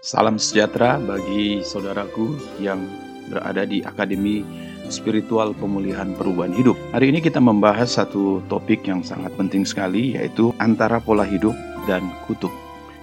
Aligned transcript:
Salam 0.00 0.40
sejahtera 0.40 0.96
bagi 0.96 1.60
saudaraku 1.60 2.32
yang 2.56 2.88
berada 3.28 3.68
di 3.68 3.84
Akademi 3.84 4.40
Spiritual 4.88 5.52
Pemulihan 5.52 6.16
Perubahan 6.16 6.56
Hidup. 6.56 6.72
Hari 6.96 7.12
ini 7.12 7.20
kita 7.20 7.36
membahas 7.36 8.00
satu 8.00 8.40
topik 8.48 8.88
yang 8.88 9.04
sangat 9.04 9.28
penting 9.36 9.68
sekali 9.68 10.16
yaitu 10.16 10.56
antara 10.56 11.04
pola 11.04 11.28
hidup 11.28 11.52
dan 11.84 12.08
kutuk. 12.24 12.48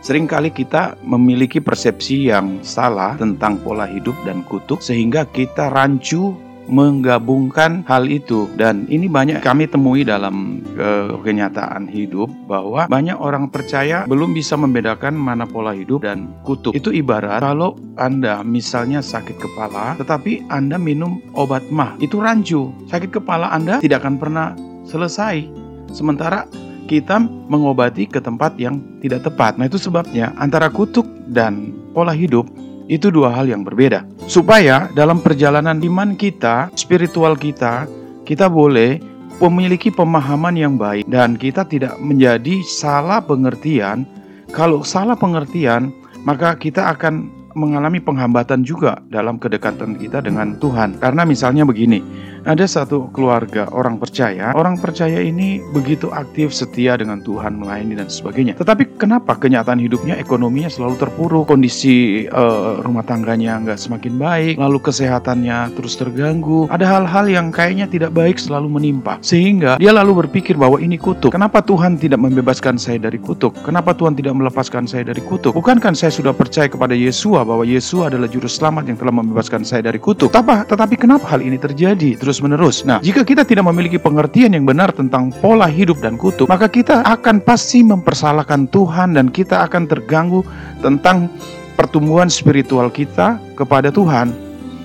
Seringkali 0.01 0.49
kita 0.49 0.97
memiliki 1.05 1.61
persepsi 1.61 2.33
yang 2.33 2.65
salah 2.65 3.13
tentang 3.13 3.61
pola 3.61 3.85
hidup 3.85 4.17
dan 4.25 4.41
kutuk 4.41 4.81
sehingga 4.81 5.29
kita 5.29 5.69
rancu 5.69 6.33
menggabungkan 6.67 7.87
hal 7.87 8.05
itu 8.07 8.47
dan 8.59 8.85
ini 8.91 9.07
banyak 9.07 9.39
kami 9.39 9.67
temui 9.67 10.03
dalam 10.03 10.61
uh, 10.75 11.15
kenyataan 11.23 11.87
hidup 11.87 12.27
bahwa 12.45 12.85
banyak 12.91 13.15
orang 13.15 13.47
percaya 13.47 14.03
belum 14.05 14.35
bisa 14.35 14.59
membedakan 14.59 15.15
mana 15.15 15.47
pola 15.47 15.73
hidup 15.73 16.03
dan 16.03 16.31
kutuk. 16.43 16.75
Itu 16.75 16.91
ibarat 16.91 17.39
kalau 17.41 17.79
Anda 17.95 18.43
misalnya 18.43 18.99
sakit 18.99 19.39
kepala 19.39 19.95
tetapi 19.97 20.47
Anda 20.51 20.75
minum 20.75 21.23
obat 21.33 21.67
mah, 21.71 21.95
itu 22.03 22.19
rancu. 22.19 22.69
Sakit 22.91 23.09
kepala 23.15 23.49
Anda 23.51 23.79
tidak 23.79 24.03
akan 24.03 24.15
pernah 24.19 24.53
selesai. 24.87 25.47
Sementara 25.91 26.47
kita 26.87 27.19
mengobati 27.19 28.07
ke 28.07 28.23
tempat 28.23 28.55
yang 28.55 28.79
tidak 29.03 29.27
tepat. 29.27 29.59
Nah, 29.59 29.67
itu 29.67 29.75
sebabnya 29.75 30.31
antara 30.39 30.71
kutuk 30.71 31.03
dan 31.27 31.75
pola 31.91 32.15
hidup 32.15 32.47
itu 32.87 33.11
dua 33.11 33.31
hal 33.31 33.47
yang 33.47 33.63
berbeda. 33.63 34.03
Supaya 34.27 34.91
dalam 34.95 35.19
perjalanan 35.23 35.79
iman 35.79 36.15
kita, 36.15 36.71
spiritual 36.75 37.35
kita, 37.35 37.87
kita 38.27 38.47
boleh 38.51 38.99
memiliki 39.37 39.93
pemahaman 39.93 40.57
yang 40.57 40.75
baik 40.75 41.05
dan 41.07 41.37
kita 41.37 41.63
tidak 41.67 41.95
menjadi 42.01 42.63
salah 42.65 43.21
pengertian. 43.21 44.07
Kalau 44.49 44.81
salah 44.81 45.19
pengertian, 45.19 45.91
maka 46.23 46.55
kita 46.55 46.95
akan 46.95 47.29
mengalami 47.57 47.97
penghambatan 47.97 48.61
juga 48.61 49.01
dalam 49.09 49.41
kedekatan 49.41 49.97
kita 49.97 50.21
dengan 50.21 50.55
Tuhan. 50.61 51.01
Karena 51.01 51.25
misalnya 51.25 51.65
begini, 51.65 51.99
ada 52.47 52.63
satu 52.63 53.11
keluarga 53.11 53.67
orang 53.75 53.99
percaya, 53.99 54.55
orang 54.55 54.79
percaya 54.79 55.19
ini 55.19 55.59
begitu 55.75 56.07
aktif, 56.15 56.55
setia 56.55 56.95
dengan 56.95 57.19
Tuhan, 57.19 57.59
melayani 57.59 57.99
dan 57.99 58.07
sebagainya. 58.07 58.55
Tetapi 58.55 58.95
kenapa 58.95 59.35
kenyataan 59.35 59.83
hidupnya, 59.83 60.15
ekonominya 60.15 60.71
selalu 60.71 60.95
terpuruk, 60.95 61.51
kondisi 61.51 62.23
uh, 62.31 62.79
rumah 62.79 63.03
tangganya 63.03 63.59
nggak 63.59 63.75
semakin 63.75 64.15
baik, 64.15 64.55
lalu 64.55 64.79
kesehatannya 64.79 65.75
terus 65.75 65.99
terganggu, 65.99 66.71
ada 66.71 66.87
hal-hal 66.87 67.27
yang 67.27 67.51
kayaknya 67.51 67.91
tidak 67.91 68.15
baik 68.15 68.39
selalu 68.39 68.79
menimpa. 68.79 69.19
Sehingga 69.19 69.75
dia 69.75 69.91
lalu 69.91 70.23
berpikir 70.23 70.55
bahwa 70.55 70.79
ini 70.79 70.95
kutuk. 70.95 71.35
Kenapa 71.35 71.59
Tuhan 71.59 71.99
tidak 71.99 72.23
membebaskan 72.23 72.79
saya 72.79 72.95
dari 72.95 73.19
kutuk? 73.19 73.59
Kenapa 73.67 73.91
Tuhan 73.91 74.15
tidak 74.15 74.31
melepaskan 74.39 74.87
saya 74.87 75.03
dari 75.03 75.19
kutuk? 75.19 75.51
Bukankah 75.51 75.91
saya 75.97 76.13
sudah 76.13 76.31
percaya 76.31 76.71
kepada 76.71 76.95
Yesua 76.95 77.43
bahwa 77.43 77.67
Yesus 77.67 78.05
adalah 78.05 78.29
juru 78.29 78.45
selamat 78.45 78.93
yang 78.93 78.97
telah 79.01 79.13
membebaskan 79.15 79.65
saya 79.65 79.83
dari 79.83 79.97
kutuk? 79.97 80.29
Tetapi, 80.29 80.69
tetapi 80.69 80.95
kenapa 80.95 81.25
hal 81.33 81.41
ini 81.41 81.57
terjadi? 81.57 82.15
Terus 82.15 82.36
terus-menerus. 82.37 82.85
Nah, 82.85 83.01
jika 83.01 83.25
kita 83.25 83.41
tidak 83.41 83.65
memiliki 83.65 83.97
pengertian 83.97 84.53
yang 84.53 84.69
benar 84.69 84.93
tentang 84.93 85.33
pola 85.41 85.65
hidup 85.65 85.97
dan 85.97 86.21
kutuk, 86.21 86.45
maka 86.45 86.69
kita 86.69 87.01
akan 87.01 87.41
pasti 87.41 87.81
mempersalahkan 87.81 88.69
Tuhan 88.69 89.17
dan 89.17 89.33
kita 89.33 89.65
akan 89.65 89.89
terganggu 89.89 90.45
tentang 90.85 91.33
pertumbuhan 91.73 92.29
spiritual 92.29 92.93
kita 92.93 93.41
kepada 93.57 93.89
Tuhan. 93.89 94.29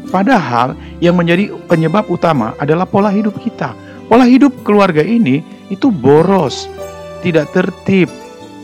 Padahal 0.09 0.72
yang 1.05 1.20
menjadi 1.20 1.53
penyebab 1.69 2.09
utama 2.09 2.56
adalah 2.56 2.89
pola 2.89 3.12
hidup 3.12 3.36
kita. 3.36 3.77
Pola 4.09 4.25
hidup 4.25 4.64
keluarga 4.64 5.05
ini 5.05 5.44
itu 5.69 5.92
boros, 5.92 6.72
tidak 7.20 7.53
tertib, 7.53 8.09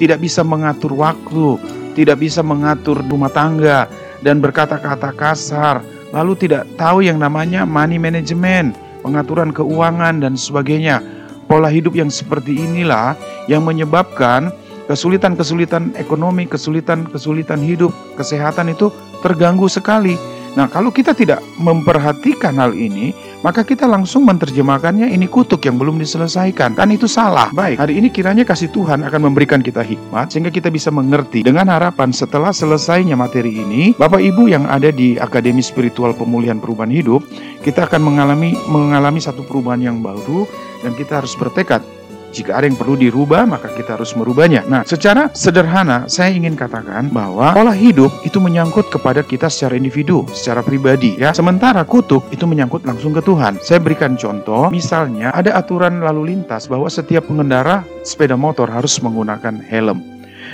tidak 0.01 0.25
bisa 0.25 0.41
mengatur 0.41 0.97
waktu, 0.97 1.61
tidak 1.93 2.25
bisa 2.25 2.41
mengatur 2.41 3.05
rumah 3.05 3.33
tangga, 3.33 3.89
dan 4.21 4.41
berkata-kata 4.45 5.13
kasar, 5.17 5.81
lalu 6.13 6.33
tidak 6.39 6.65
tahu 6.81 7.05
yang 7.05 7.21
namanya 7.21 7.69
money 7.69 8.01
management, 8.01 8.77
pengaturan 9.05 9.53
keuangan 9.53 10.25
dan 10.25 10.35
sebagainya. 10.35 11.01
Pola 11.49 11.73
hidup 11.73 11.97
yang 11.97 12.13
seperti 12.13 12.61
inilah 12.61 13.17
yang 13.49 13.65
menyebabkan 13.65 14.53
kesulitan-kesulitan 14.89 15.97
ekonomi, 15.97 16.45
kesulitan-kesulitan 16.45 17.61
hidup, 17.65 17.93
kesehatan 18.21 18.73
itu 18.73 18.93
terganggu 19.25 19.69
sekali. 19.69 20.17
Nah, 20.57 20.71
kalau 20.71 20.89
kita 20.89 21.13
tidak 21.13 21.45
memperhatikan 21.61 22.57
hal 22.57 22.73
ini, 22.73 23.13
maka 23.45 23.63
kita 23.63 23.85
langsung 23.85 24.25
menerjemahkannya 24.25 25.13
ini 25.13 25.29
kutuk 25.29 25.63
yang 25.69 25.77
belum 25.77 26.01
diselesaikan. 26.01 26.75
Kan 26.79 26.89
itu 26.95 27.05
salah. 27.11 27.53
Baik, 27.53 27.79
hari 27.83 28.01
ini 28.01 28.09
kiranya 28.09 28.47
kasih 28.47 28.73
Tuhan 28.73 29.05
akan 29.05 29.21
memberikan 29.29 29.61
kita 29.61 29.85
hikmat 29.85 30.33
sehingga 30.33 30.49
kita 30.49 30.73
bisa 30.73 30.89
mengerti 30.89 31.45
dengan 31.45 31.69
harapan 31.69 32.11
setelah 32.11 32.51
selesainya 32.55 33.15
materi 33.19 33.61
ini, 33.61 33.93
Bapak 33.99 34.23
Ibu 34.23 34.49
yang 34.49 34.65
ada 34.67 34.89
di 34.89 35.21
Akademi 35.21 35.61
Spiritual 35.61 36.17
Pemulihan 36.17 36.63
Perubahan 36.63 36.91
Hidup, 36.91 37.23
kita 37.63 37.85
akan 37.87 38.01
mengalami 38.05 38.57
mengalami 38.67 39.21
satu 39.21 39.45
perubahan 39.45 39.83
yang 39.83 39.99
baru 40.01 40.49
dan 40.83 40.95
kita 40.95 41.23
harus 41.23 41.35
bertekad 41.35 41.98
jika 42.29 42.61
ada 42.61 42.69
yang 42.69 42.77
perlu 42.77 42.95
dirubah, 42.95 43.49
maka 43.49 43.73
kita 43.73 43.97
harus 43.97 44.13
merubahnya. 44.13 44.65
Nah, 44.69 44.85
secara 44.85 45.33
sederhana, 45.33 46.05
saya 46.07 46.33
ingin 46.33 46.55
katakan 46.55 47.09
bahwa 47.09 47.57
pola 47.57 47.73
hidup 47.73 48.13
itu 48.23 48.37
menyangkut 48.37 48.93
kepada 48.93 49.25
kita 49.25 49.49
secara 49.49 49.81
individu, 49.81 50.29
secara 50.37 50.61
pribadi, 50.61 51.17
ya. 51.17 51.33
Sementara 51.33 51.83
kutuk 51.89 52.29
itu 52.29 52.45
menyangkut 52.45 52.85
langsung 52.85 53.17
ke 53.17 53.25
Tuhan. 53.25 53.57
Saya 53.65 53.81
berikan 53.81 54.15
contoh, 54.21 54.69
misalnya 54.69 55.33
ada 55.33 55.57
aturan 55.57 56.05
lalu 56.05 56.37
lintas 56.37 56.69
bahwa 56.69 56.93
setiap 56.93 57.25
pengendara 57.27 57.83
sepeda 58.05 58.37
motor 58.37 58.69
harus 58.69 59.01
menggunakan 59.01 59.65
helm. 59.65 60.05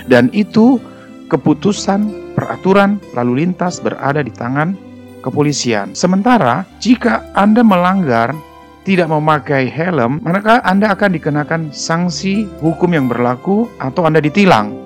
Dan 0.07 0.31
itu 0.31 0.79
keputusan 1.27 2.35
peraturan 2.37 3.01
lalu 3.17 3.45
lintas 3.45 3.83
berada 3.83 4.21
di 4.21 4.31
tangan 4.31 4.77
kepolisian. 5.25 5.97
Sementara 5.97 6.63
jika 6.77 7.25
Anda 7.33 7.65
melanggar 7.65 8.37
tidak 8.85 9.09
memakai 9.09 9.65
helm, 9.65 10.21
maka 10.21 10.61
Anda 10.61 10.93
akan 10.93 11.17
dikenakan 11.17 11.61
sanksi 11.73 12.45
hukum 12.61 12.93
yang 12.93 13.09
berlaku 13.09 13.65
atau 13.81 14.05
Anda 14.05 14.21
ditilang. 14.21 14.84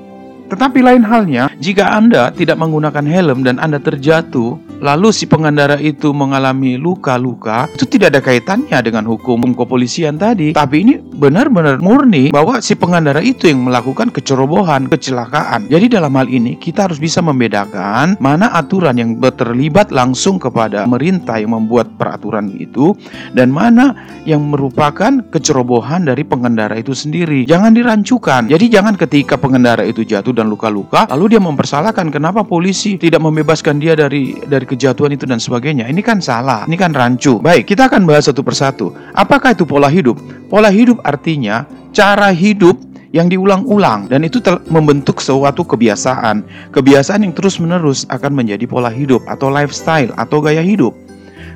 Tetapi 0.49 0.81
lain 0.81 1.05
halnya, 1.05 1.53
jika 1.61 1.93
Anda 1.93 2.33
tidak 2.33 2.57
menggunakan 2.57 3.05
helm 3.05 3.45
dan 3.45 3.61
Anda 3.61 3.77
terjatuh, 3.77 4.57
lalu 4.81 5.13
si 5.13 5.29
pengendara 5.29 5.77
itu 5.77 6.09
mengalami 6.15 6.79
luka-luka, 6.79 7.69
itu 7.69 7.85
tidak 7.85 8.17
ada 8.17 8.21
kaitannya 8.25 8.79
dengan 8.81 9.05
hukum 9.05 9.53
kepolisian 9.53 10.17
tadi. 10.17 10.57
Tapi 10.57 10.75
ini 10.81 10.93
benar-benar 10.97 11.77
murni 11.83 12.31
bahwa 12.33 12.63
si 12.63 12.73
pengendara 12.73 13.21
itu 13.21 13.51
yang 13.51 13.67
melakukan 13.67 14.09
kecerobohan, 14.09 14.89
kecelakaan. 14.89 15.67
Jadi 15.69 15.85
dalam 15.91 16.15
hal 16.17 16.25
ini 16.31 16.57
kita 16.57 16.89
harus 16.89 16.97
bisa 16.97 17.21
membedakan 17.21 18.17
mana 18.17 18.49
aturan 18.55 18.97
yang 18.97 19.19
terlibat 19.19 19.93
langsung 19.93 20.41
kepada 20.41 20.87
pemerintah 20.89 21.37
yang 21.37 21.53
membuat 21.53 21.93
peraturan 21.99 22.49
itu 22.57 22.97
dan 23.37 23.51
mana 23.53 23.93
yang 24.25 24.41
merupakan 24.47 25.21
kecerobohan 25.29 26.07
dari 26.07 26.23
pengendara 26.25 26.79
itu 26.79 26.95
sendiri. 26.95 27.45
Jangan 27.45 27.75
dirancukan. 27.75 28.49
Jadi 28.49 28.65
jangan 28.71 28.95
ketika 28.95 29.35
pengendara 29.35 29.83
itu 29.85 30.01
jatuh 30.07 30.31
dan 30.39 30.47
luka-luka, 30.47 31.03
lalu 31.11 31.35
dia 31.35 31.41
mempersalahkan 31.43 32.07
kenapa 32.07 32.47
polisi 32.47 32.95
tidak 32.95 33.19
membebaskan 33.19 33.77
dia 33.83 33.99
dari 33.99 34.39
dari 34.47 34.63
kejatuhan 34.63 35.11
itu 35.11 35.27
dan 35.27 35.43
sebagainya. 35.43 35.91
Ini 35.91 35.99
kan 35.99 36.23
salah, 36.23 36.63
ini 36.63 36.79
kan 36.79 36.95
rancu. 36.95 37.43
Baik, 37.43 37.67
kita 37.67 37.91
akan 37.91 38.07
bahas 38.07 38.31
satu 38.31 38.39
persatu. 38.39 38.95
Apakah 39.11 39.51
itu 39.51 39.67
pola 39.67 39.91
hidup? 39.91 40.15
Pola 40.47 40.71
hidup 40.71 41.03
artinya 41.03 41.67
cara 41.91 42.31
hidup 42.31 42.79
yang 43.11 43.27
diulang-ulang 43.27 44.05
dan 44.07 44.21
itu 44.23 44.39
membentuk 44.69 45.19
suatu 45.19 45.65
kebiasaan. 45.65 46.45
Kebiasaan 46.71 47.25
yang 47.25 47.33
terus-menerus 47.33 48.05
akan 48.07 48.31
menjadi 48.37 48.63
pola 48.69 48.89
hidup 48.93 49.25
atau 49.25 49.49
lifestyle 49.49 50.13
atau 50.15 50.39
gaya 50.39 50.61
hidup. 50.61 50.93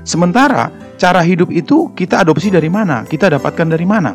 Sementara 0.04 0.68
cara 1.00 1.24
hidup 1.24 1.48
itu 1.54 1.88
kita 1.96 2.26
adopsi 2.26 2.52
dari 2.52 2.68
mana? 2.68 3.08
Kita 3.08 3.32
dapatkan 3.32 3.72
dari 3.72 3.88
mana? 3.88 4.12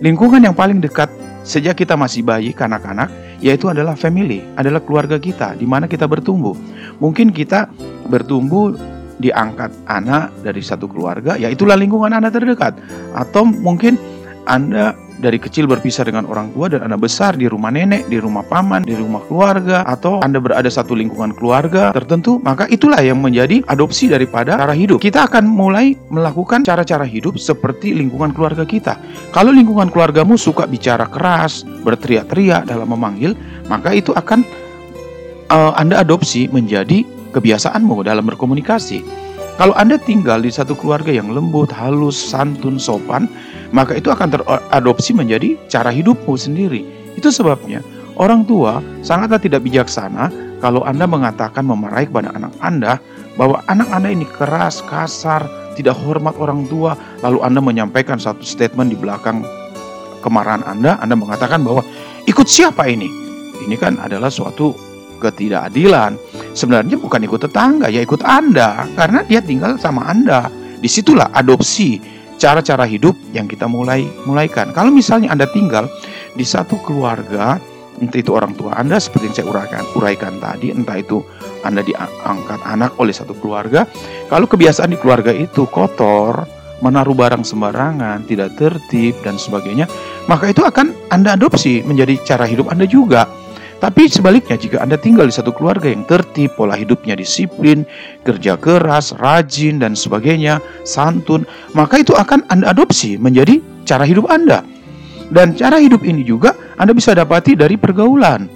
Lingkungan 0.00 0.40
yang 0.40 0.56
paling 0.56 0.80
dekat 0.80 1.12
sejak 1.50 1.74
kita 1.74 1.98
masih 1.98 2.22
bayi, 2.22 2.54
kanak-kanak, 2.54 3.10
yaitu 3.42 3.66
adalah 3.66 3.98
family, 3.98 4.46
adalah 4.54 4.78
keluarga 4.78 5.18
kita, 5.18 5.58
di 5.58 5.66
mana 5.66 5.90
kita 5.90 6.06
bertumbuh. 6.06 6.54
Mungkin 7.02 7.34
kita 7.34 7.66
bertumbuh 8.06 8.78
diangkat 9.18 9.74
anak 9.90 10.30
dari 10.46 10.62
satu 10.62 10.86
keluarga, 10.86 11.34
ya 11.34 11.50
itulah 11.50 11.74
lingkungan 11.74 12.14
Anda 12.14 12.30
terdekat. 12.30 12.78
Atau 13.18 13.50
mungkin 13.50 13.98
Anda 14.46 14.94
dari 15.20 15.36
kecil 15.36 15.68
berpisah 15.68 16.08
dengan 16.08 16.24
orang 16.26 16.50
tua 16.56 16.72
dan 16.72 16.82
Anda 16.82 16.96
besar 16.96 17.36
di 17.36 17.46
rumah 17.46 17.68
nenek, 17.68 18.08
di 18.08 18.16
rumah 18.16 18.42
paman, 18.42 18.82
di 18.82 18.96
rumah 18.96 19.20
keluarga, 19.28 19.84
atau 19.84 20.18
Anda 20.24 20.40
berada 20.40 20.66
satu 20.66 20.96
lingkungan 20.96 21.36
keluarga 21.36 21.92
tertentu, 21.92 22.40
maka 22.40 22.64
itulah 22.72 22.98
yang 23.04 23.20
menjadi 23.20 23.60
adopsi 23.68 24.08
daripada 24.08 24.56
cara 24.56 24.72
hidup. 24.72 24.98
Kita 24.98 25.28
akan 25.28 25.44
mulai 25.46 25.94
melakukan 26.08 26.64
cara-cara 26.64 27.04
hidup 27.04 27.36
seperti 27.36 27.92
lingkungan 27.92 28.32
keluarga 28.32 28.64
kita. 28.64 28.96
Kalau 29.30 29.52
lingkungan 29.52 29.92
keluargamu 29.92 30.40
suka 30.40 30.64
bicara 30.64 31.04
keras, 31.06 31.62
berteriak-teriak 31.84 32.66
dalam 32.66 32.88
memanggil, 32.88 33.36
maka 33.68 33.92
itu 33.92 34.16
akan 34.16 34.42
uh, 35.52 35.76
Anda 35.76 36.00
adopsi 36.00 36.48
menjadi 36.48 37.04
kebiasaanmu 37.30 38.02
dalam 38.02 38.26
berkomunikasi. 38.26 39.29
Kalau 39.60 39.76
Anda 39.76 40.00
tinggal 40.00 40.40
di 40.40 40.48
satu 40.48 40.72
keluarga 40.72 41.12
yang 41.12 41.36
lembut, 41.36 41.68
halus, 41.68 42.16
santun, 42.16 42.80
sopan, 42.80 43.28
maka 43.76 43.92
itu 43.92 44.08
akan 44.08 44.32
teradopsi 44.32 45.12
menjadi 45.12 45.52
cara 45.68 45.92
hidupmu 45.92 46.32
sendiri. 46.32 46.80
Itu 47.12 47.28
sebabnya 47.28 47.84
orang 48.16 48.48
tua 48.48 48.80
sangatlah 49.04 49.36
tidak 49.36 49.60
bijaksana 49.68 50.32
kalau 50.64 50.80
Anda 50.88 51.04
mengatakan 51.04 51.68
memarahi 51.68 52.08
kepada 52.08 52.32
anak 52.32 52.56
Anda 52.64 53.04
bahwa 53.36 53.60
anak 53.68 53.92
Anda 53.92 54.08
ini 54.08 54.24
keras, 54.24 54.80
kasar, 54.88 55.44
tidak 55.76 55.92
hormat 56.08 56.40
orang 56.40 56.64
tua, 56.64 56.96
lalu 57.20 57.44
Anda 57.44 57.60
menyampaikan 57.60 58.16
satu 58.16 58.40
statement 58.40 58.88
di 58.88 58.96
belakang 58.96 59.44
kemarahan 60.24 60.64
Anda, 60.64 60.96
Anda 61.04 61.20
mengatakan 61.20 61.60
bahwa 61.60 61.84
ikut 62.24 62.48
siapa 62.48 62.88
ini? 62.88 63.12
Ini 63.60 63.76
kan 63.76 64.00
adalah 64.00 64.32
suatu 64.32 64.72
ketidakadilan. 65.20 66.16
Sebenarnya 66.56 66.96
bukan 66.96 67.20
ikut 67.28 67.44
tetangga, 67.44 67.92
ya 67.92 68.00
ikut 68.00 68.24
Anda 68.24 68.88
karena 68.96 69.20
dia 69.28 69.44
tinggal 69.44 69.76
sama 69.76 70.08
Anda. 70.08 70.48
Di 70.80 70.88
situlah 70.88 71.28
adopsi 71.36 72.00
cara-cara 72.40 72.88
hidup 72.88 73.12
yang 73.36 73.44
kita 73.44 73.68
mulai 73.68 74.08
mulaikan. 74.24 74.72
Kalau 74.72 74.88
misalnya 74.88 75.28
Anda 75.28 75.44
tinggal 75.52 75.92
di 76.32 76.42
satu 76.42 76.80
keluarga, 76.80 77.60
entah 78.00 78.16
itu 78.16 78.32
orang 78.32 78.56
tua 78.56 78.72
Anda 78.80 78.96
seperti 78.96 79.28
yang 79.28 79.36
saya 79.36 79.46
uraikan, 79.52 79.84
uraikan 79.92 80.34
tadi, 80.40 80.72
entah 80.72 80.96
itu 80.96 81.20
Anda 81.60 81.84
diangkat 81.84 82.64
anak 82.64 82.96
oleh 82.96 83.12
satu 83.12 83.36
keluarga, 83.36 83.84
kalau 84.32 84.48
kebiasaan 84.48 84.96
di 84.96 84.98
keluarga 84.98 85.36
itu 85.36 85.68
kotor, 85.68 86.48
menaruh 86.80 87.12
barang 87.12 87.44
sembarangan, 87.44 88.24
tidak 88.24 88.56
tertib 88.56 89.20
dan 89.20 89.36
sebagainya, 89.36 89.84
maka 90.24 90.48
itu 90.48 90.64
akan 90.64 91.12
Anda 91.12 91.36
adopsi 91.36 91.84
menjadi 91.84 92.16
cara 92.24 92.48
hidup 92.48 92.72
Anda 92.72 92.88
juga. 92.88 93.28
Tapi 93.80 94.12
sebaliknya 94.12 94.60
jika 94.60 94.84
Anda 94.84 95.00
tinggal 95.00 95.24
di 95.24 95.32
satu 95.32 95.56
keluarga 95.56 95.88
yang 95.88 96.04
tertib, 96.04 96.52
pola 96.52 96.76
hidupnya 96.76 97.16
disiplin, 97.16 97.88
kerja 98.28 98.60
keras, 98.60 99.16
rajin 99.16 99.80
dan 99.80 99.96
sebagainya, 99.96 100.60
santun, 100.84 101.48
maka 101.72 102.04
itu 102.04 102.12
akan 102.12 102.44
Anda 102.52 102.76
adopsi 102.76 103.16
menjadi 103.16 103.64
cara 103.88 104.04
hidup 104.04 104.28
Anda. 104.28 104.60
Dan 105.32 105.56
cara 105.56 105.80
hidup 105.80 106.04
ini 106.04 106.20
juga 106.20 106.52
Anda 106.76 106.92
bisa 106.92 107.16
dapati 107.16 107.56
dari 107.56 107.80
pergaulan. 107.80 108.52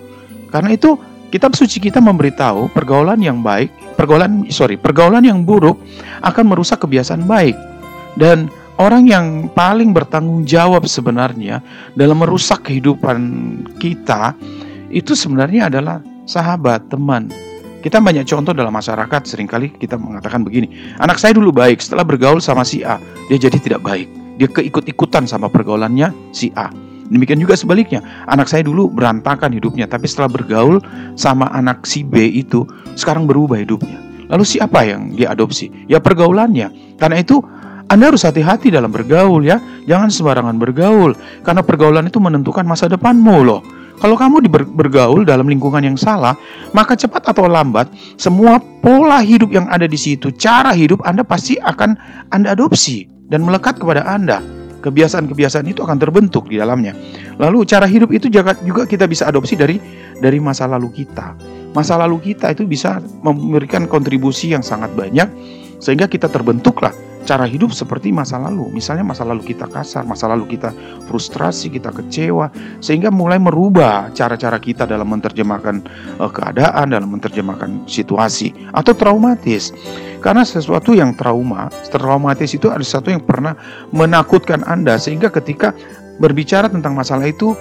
Karena 0.52 0.76
itu 0.76 1.00
kitab 1.32 1.56
suci 1.56 1.80
kita 1.80 2.04
memberitahu 2.04 2.68
pergaulan 2.76 3.16
yang 3.24 3.40
baik, 3.40 3.72
pergaulan 3.96 4.44
sorry, 4.52 4.76
pergaulan 4.76 5.24
yang 5.24 5.40
buruk 5.48 5.80
akan 6.20 6.52
merusak 6.52 6.84
kebiasaan 6.84 7.24
baik. 7.24 7.56
Dan 8.20 8.52
orang 8.76 9.08
yang 9.08 9.26
paling 9.56 9.96
bertanggung 9.96 10.44
jawab 10.44 10.84
sebenarnya 10.84 11.64
dalam 11.96 12.20
merusak 12.20 12.68
kehidupan 12.68 13.18
kita 13.80 14.36
itu 14.94 15.18
sebenarnya 15.18 15.66
adalah 15.66 15.98
sahabat, 16.24 16.86
teman. 16.86 17.28
Kita 17.82 18.00
banyak 18.00 18.24
contoh 18.24 18.56
dalam 18.56 18.72
masyarakat 18.72 19.28
sering 19.28 19.44
kali 19.44 19.68
kita 19.74 20.00
mengatakan 20.00 20.40
begini, 20.40 20.96
anak 21.02 21.20
saya 21.20 21.36
dulu 21.36 21.52
baik, 21.52 21.82
setelah 21.82 22.06
bergaul 22.06 22.40
sama 22.40 22.64
si 22.64 22.80
A, 22.80 22.96
dia 23.28 23.36
jadi 23.36 23.58
tidak 23.60 23.84
baik. 23.84 24.08
Dia 24.40 24.48
keikut-ikutan 24.48 25.28
sama 25.28 25.52
pergaulannya 25.52 26.08
si 26.32 26.48
A. 26.56 26.72
Demikian 27.12 27.36
juga 27.36 27.52
sebaliknya, 27.52 28.00
anak 28.24 28.48
saya 28.48 28.64
dulu 28.64 28.88
berantakan 28.88 29.52
hidupnya, 29.52 29.84
tapi 29.84 30.08
setelah 30.08 30.32
bergaul 30.32 30.80
sama 31.20 31.52
anak 31.52 31.84
si 31.84 32.00
B 32.00 32.24
itu, 32.24 32.64
sekarang 32.96 33.28
berubah 33.28 33.60
hidupnya. 33.60 34.00
Lalu 34.32 34.44
siapa 34.48 34.88
yang 34.88 35.12
dia 35.12 35.36
adopsi? 35.36 35.68
Ya 35.84 36.00
pergaulannya. 36.00 36.96
Karena 36.96 37.20
itu 37.20 37.44
anda 37.92 38.08
harus 38.08 38.24
hati-hati 38.24 38.72
dalam 38.72 38.88
bergaul 38.88 39.44
ya. 39.44 39.60
Jangan 39.84 40.08
sembarangan 40.08 40.56
bergaul 40.56 41.12
karena 41.44 41.60
pergaulan 41.60 42.08
itu 42.08 42.16
menentukan 42.16 42.64
masa 42.64 42.88
depanmu 42.88 43.44
loh. 43.44 43.60
Kalau 44.02 44.18
kamu 44.18 44.50
bergaul 44.74 45.22
dalam 45.22 45.46
lingkungan 45.46 45.80
yang 45.80 45.94
salah, 45.94 46.34
maka 46.74 46.98
cepat 46.98 47.30
atau 47.30 47.46
lambat 47.46 47.86
semua 48.18 48.58
pola 48.82 49.22
hidup 49.22 49.54
yang 49.54 49.70
ada 49.70 49.86
di 49.86 49.96
situ, 49.96 50.34
cara 50.34 50.74
hidup 50.74 51.00
Anda 51.06 51.22
pasti 51.22 51.56
akan 51.62 51.96
Anda 52.34 52.58
adopsi 52.58 53.06
dan 53.30 53.46
melekat 53.46 53.78
kepada 53.78 54.02
Anda. 54.04 54.42
Kebiasaan-kebiasaan 54.84 55.64
itu 55.64 55.80
akan 55.80 55.96
terbentuk 55.96 56.44
di 56.52 56.60
dalamnya. 56.60 56.92
Lalu 57.40 57.64
cara 57.64 57.88
hidup 57.88 58.12
itu 58.12 58.28
juga 58.28 58.52
kita 58.84 59.08
bisa 59.08 59.24
adopsi 59.24 59.56
dari 59.56 59.80
dari 60.20 60.36
masa 60.36 60.68
lalu 60.68 60.92
kita. 60.92 61.32
Masa 61.72 61.96
lalu 61.96 62.20
kita 62.20 62.52
itu 62.52 62.68
bisa 62.68 63.00
memberikan 63.24 63.88
kontribusi 63.88 64.52
yang 64.52 64.60
sangat 64.60 64.92
banyak 64.92 65.24
sehingga 65.80 66.04
kita 66.04 66.28
terbentuklah 66.28 66.92
cara 67.24 67.48
hidup 67.48 67.72
seperti 67.72 68.12
masa 68.12 68.36
lalu. 68.36 68.70
Misalnya 68.70 69.02
masa 69.02 69.24
lalu 69.24 69.42
kita 69.42 69.66
kasar, 69.66 70.04
masa 70.04 70.28
lalu 70.30 70.54
kita 70.54 70.70
frustrasi, 71.08 71.72
kita 71.72 71.90
kecewa, 71.90 72.52
sehingga 72.78 73.08
mulai 73.08 73.40
merubah 73.40 74.12
cara-cara 74.12 74.60
kita 74.60 74.84
dalam 74.84 75.08
menerjemahkan 75.08 75.76
uh, 76.20 76.30
keadaan, 76.30 76.92
dalam 76.92 77.08
menerjemahkan 77.10 77.88
situasi 77.88 78.52
atau 78.76 78.92
traumatis. 78.92 79.72
Karena 80.20 80.44
sesuatu 80.44 80.96
yang 80.96 81.16
trauma, 81.16 81.68
traumatis 81.92 82.56
itu 82.56 82.72
ada 82.72 82.80
sesuatu 82.80 83.12
yang 83.12 83.24
pernah 83.24 83.56
menakutkan 83.92 84.64
Anda 84.64 84.96
sehingga 84.96 85.28
ketika 85.28 85.76
berbicara 86.16 86.70
tentang 86.70 86.96
masalah 86.96 87.28
itu 87.28 87.52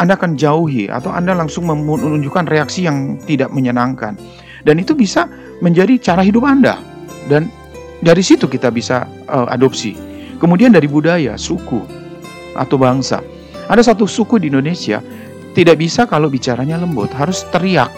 Anda 0.00 0.16
akan 0.16 0.36
jauhi 0.36 0.92
atau 0.92 1.12
Anda 1.12 1.32
langsung 1.36 1.68
menunjukkan 1.68 2.48
reaksi 2.48 2.84
yang 2.88 3.20
tidak 3.24 3.52
menyenangkan. 3.52 4.16
Dan 4.64 4.80
itu 4.80 4.96
bisa 4.96 5.28
menjadi 5.60 5.96
cara 6.00 6.24
hidup 6.24 6.44
Anda. 6.44 6.80
Dan 7.28 7.48
dari 8.00 8.20
situ 8.20 8.44
kita 8.44 8.68
bisa 8.68 9.08
uh, 9.28 9.48
adopsi. 9.48 9.96
Kemudian 10.36 10.72
dari 10.72 10.84
budaya, 10.84 11.40
suku 11.40 11.80
atau 12.56 12.76
bangsa. 12.76 13.24
Ada 13.66 13.92
satu 13.92 14.04
suku 14.04 14.36
di 14.36 14.52
Indonesia 14.52 15.00
tidak 15.56 15.80
bisa 15.80 16.04
kalau 16.04 16.28
bicaranya 16.28 16.76
lembut, 16.76 17.08
harus 17.16 17.48
teriak. 17.48 17.88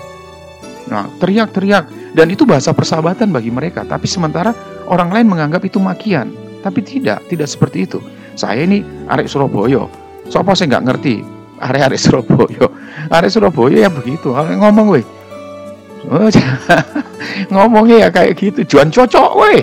Nah, 0.89 1.11
teriak-teriak 1.19 2.15
dan 2.15 2.31
itu 2.31 2.47
bahasa 2.47 2.71
persahabatan 2.71 3.35
bagi 3.35 3.50
mereka. 3.50 3.83
Tapi 3.83 4.06
sementara 4.06 4.55
orang 4.87 5.11
lain 5.11 5.27
menganggap 5.27 5.67
itu 5.67 5.83
makian. 5.83 6.31
Tapi 6.62 6.81
tidak, 6.87 7.27
tidak 7.27 7.50
seperti 7.50 7.91
itu. 7.91 7.99
Saya 8.39 8.62
ini 8.62 8.87
arek 9.11 9.27
Surabaya. 9.27 9.91
Sopo 10.31 10.55
saya 10.55 10.79
nggak 10.79 10.85
ngerti 10.87 11.15
arek-arek 11.59 12.00
Surabaya. 12.00 12.67
Arek 13.11 13.31
Surabaya 13.35 13.77
ya 13.87 13.91
begitu. 13.91 14.31
Ngomong 14.33 14.87
weh. 14.95 15.05
Ngomongnya 17.53 18.06
ya 18.06 18.09
kayak 18.15 18.39
gitu. 18.39 18.62
Juan 18.65 18.89
cocok 18.95 19.31
weh 19.43 19.61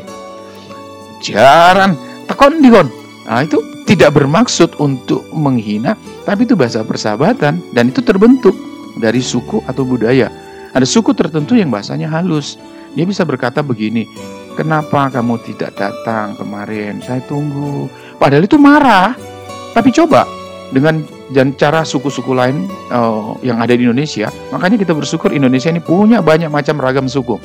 jaran 1.26 1.98
tekon 2.30 2.62
dikon. 2.62 2.88
Nah 3.26 3.42
itu 3.42 3.58
tidak 3.90 4.14
bermaksud 4.14 4.78
untuk 4.78 5.26
menghina 5.34 5.98
tapi 6.26 6.46
itu 6.46 6.54
bahasa 6.54 6.86
persahabatan 6.86 7.62
dan 7.74 7.84
itu 7.90 8.06
terbentuk 8.06 8.54
dari 9.02 9.22
suku 9.22 9.66
atau 9.66 9.82
budaya. 9.82 10.30
Ada 10.76 10.86
suku 10.86 11.16
tertentu 11.16 11.56
yang 11.58 11.72
bahasanya 11.72 12.12
halus. 12.12 12.60
Dia 12.94 13.04
bisa 13.04 13.28
berkata 13.28 13.60
begini 13.60 14.08
kenapa 14.56 15.10
kamu 15.10 15.42
tidak 15.44 15.76
datang 15.76 16.38
kemarin? 16.38 17.02
Saya 17.02 17.20
tunggu. 17.26 17.90
Padahal 18.22 18.46
itu 18.46 18.56
marah. 18.62 19.18
Tapi 19.76 19.92
coba 19.92 20.24
dengan 20.72 21.04
dan 21.34 21.58
cara 21.58 21.82
suku-suku 21.82 22.38
lain 22.38 22.70
uh, 22.94 23.34
yang 23.42 23.58
ada 23.58 23.74
di 23.74 23.82
Indonesia 23.82 24.30
makanya 24.54 24.78
kita 24.78 24.94
bersyukur 24.94 25.34
Indonesia 25.34 25.74
ini 25.74 25.82
punya 25.82 26.22
banyak 26.22 26.54
macam 26.54 26.78
ragam 26.78 27.10
suku. 27.10 27.42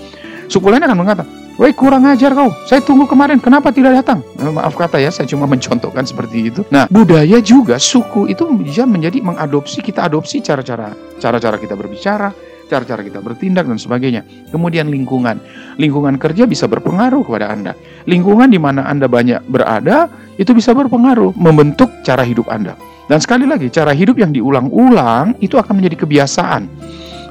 Suku 0.51 0.67
lain 0.69 0.85
akan 0.85 0.99
mengatakan 0.99 1.40
Woi 1.59 1.75
kurang 1.77 2.07
ajar 2.09 2.33
kau, 2.33 2.53
saya 2.65 2.81
tunggu 2.81 3.05
kemarin, 3.05 3.43
kenapa 3.43 3.75
tidak 3.75 4.01
datang? 4.01 4.23
Eh, 4.39 4.49
maaf 4.49 4.77
kata 4.79 5.01
ya, 5.03 5.11
saya 5.11 5.27
cuma 5.29 5.45
mencontohkan 5.53 6.07
seperti 6.07 6.53
itu. 6.53 6.61
Nah, 6.71 6.87
budaya 6.89 7.43
juga, 7.43 7.77
suku 7.77 8.31
itu 8.31 8.47
bisa 8.61 8.87
menjadi 8.87 9.21
mengadopsi, 9.21 9.83
kita 9.85 10.07
adopsi 10.09 10.41
cara-cara 10.41 10.95
cara-cara 11.21 11.61
kita 11.61 11.77
berbicara, 11.77 12.33
cara-cara 12.71 13.05
kita 13.05 13.21
bertindak 13.21 13.69
dan 13.69 13.77
sebagainya. 13.77 14.23
Kemudian 14.49 14.89
lingkungan. 14.89 15.37
Lingkungan 15.77 16.17
kerja 16.17 16.49
bisa 16.49 16.65
berpengaruh 16.71 17.27
kepada 17.27 17.53
Anda. 17.53 17.77
Lingkungan 18.09 18.49
di 18.49 18.57
mana 18.63 18.89
Anda 18.89 19.11
banyak 19.11 19.45
berada, 19.51 20.09
itu 20.41 20.57
bisa 20.57 20.73
berpengaruh, 20.73 21.37
membentuk 21.37 21.91
cara 22.07 22.25
hidup 22.25 22.49
Anda. 22.49 22.79
Dan 23.11 23.19
sekali 23.19 23.45
lagi, 23.45 23.69
cara 23.69 23.91
hidup 23.91 24.23
yang 24.23 24.31
diulang-ulang 24.31 25.37
itu 25.43 25.59
akan 25.59 25.83
menjadi 25.83 26.07
kebiasaan. 26.07 26.71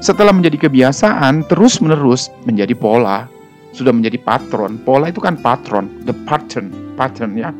Setelah 0.04 0.32
menjadi 0.32 0.68
kebiasaan, 0.68 1.48
terus-menerus 1.48 2.28
menjadi 2.44 2.72
pola, 2.76 3.24
sudah 3.70 3.94
menjadi 3.94 4.18
patron. 4.20 4.78
Pola 4.82 5.10
itu 5.10 5.22
kan 5.22 5.38
patron, 5.38 5.88
the 6.06 6.14
pattern, 6.26 6.94
pattern 6.98 7.34
ya. 7.38 7.50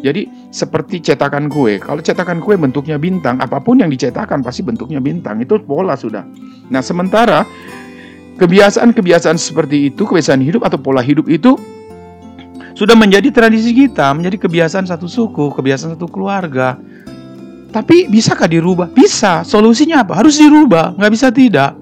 Jadi 0.00 0.24
seperti 0.48 1.04
cetakan 1.04 1.52
kue. 1.52 1.76
Kalau 1.76 2.00
cetakan 2.00 2.40
kue 2.40 2.56
bentuknya 2.56 2.96
bintang, 2.96 3.36
apa 3.36 3.60
pun 3.60 3.84
yang 3.84 3.92
dicetakkan 3.92 4.40
pasti 4.40 4.64
bentuknya 4.64 4.96
bintang. 4.96 5.44
Itu 5.44 5.60
pola 5.60 5.92
sudah. 5.92 6.24
Nah, 6.72 6.80
sementara 6.80 7.44
kebiasaan-kebiasaan 8.40 9.36
seperti 9.36 9.92
itu, 9.92 10.08
kebiasaan 10.08 10.40
hidup 10.40 10.64
atau 10.64 10.80
pola 10.80 11.04
hidup 11.04 11.28
itu 11.28 11.52
sudah 12.72 12.96
menjadi 12.96 13.28
tradisi 13.28 13.76
kita, 13.76 14.16
menjadi 14.16 14.40
kebiasaan 14.40 14.88
satu 14.88 15.04
suku, 15.04 15.52
kebiasaan 15.52 16.00
satu 16.00 16.08
keluarga. 16.08 16.80
Tapi 17.70 18.08
bisakah 18.08 18.48
dirubah? 18.50 18.88
Bisa. 18.90 19.44
Solusinya 19.46 20.02
apa? 20.02 20.16
Harus 20.18 20.40
dirubah. 20.40 20.96
Nggak 20.96 21.12
bisa 21.12 21.28
tidak. 21.30 21.76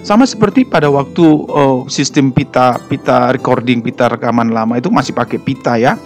Sama 0.00 0.24
seperti 0.24 0.64
pada 0.64 0.88
waktu 0.88 1.22
oh, 1.46 1.84
sistem 1.86 2.32
pita 2.32 2.80
pita 2.88 3.30
recording, 3.36 3.84
pita 3.84 4.08
rekaman 4.08 4.48
lama 4.48 4.80
itu 4.80 4.88
masih 4.88 5.12
pakai 5.12 5.36
pita 5.36 5.76
ya. 5.76 6.00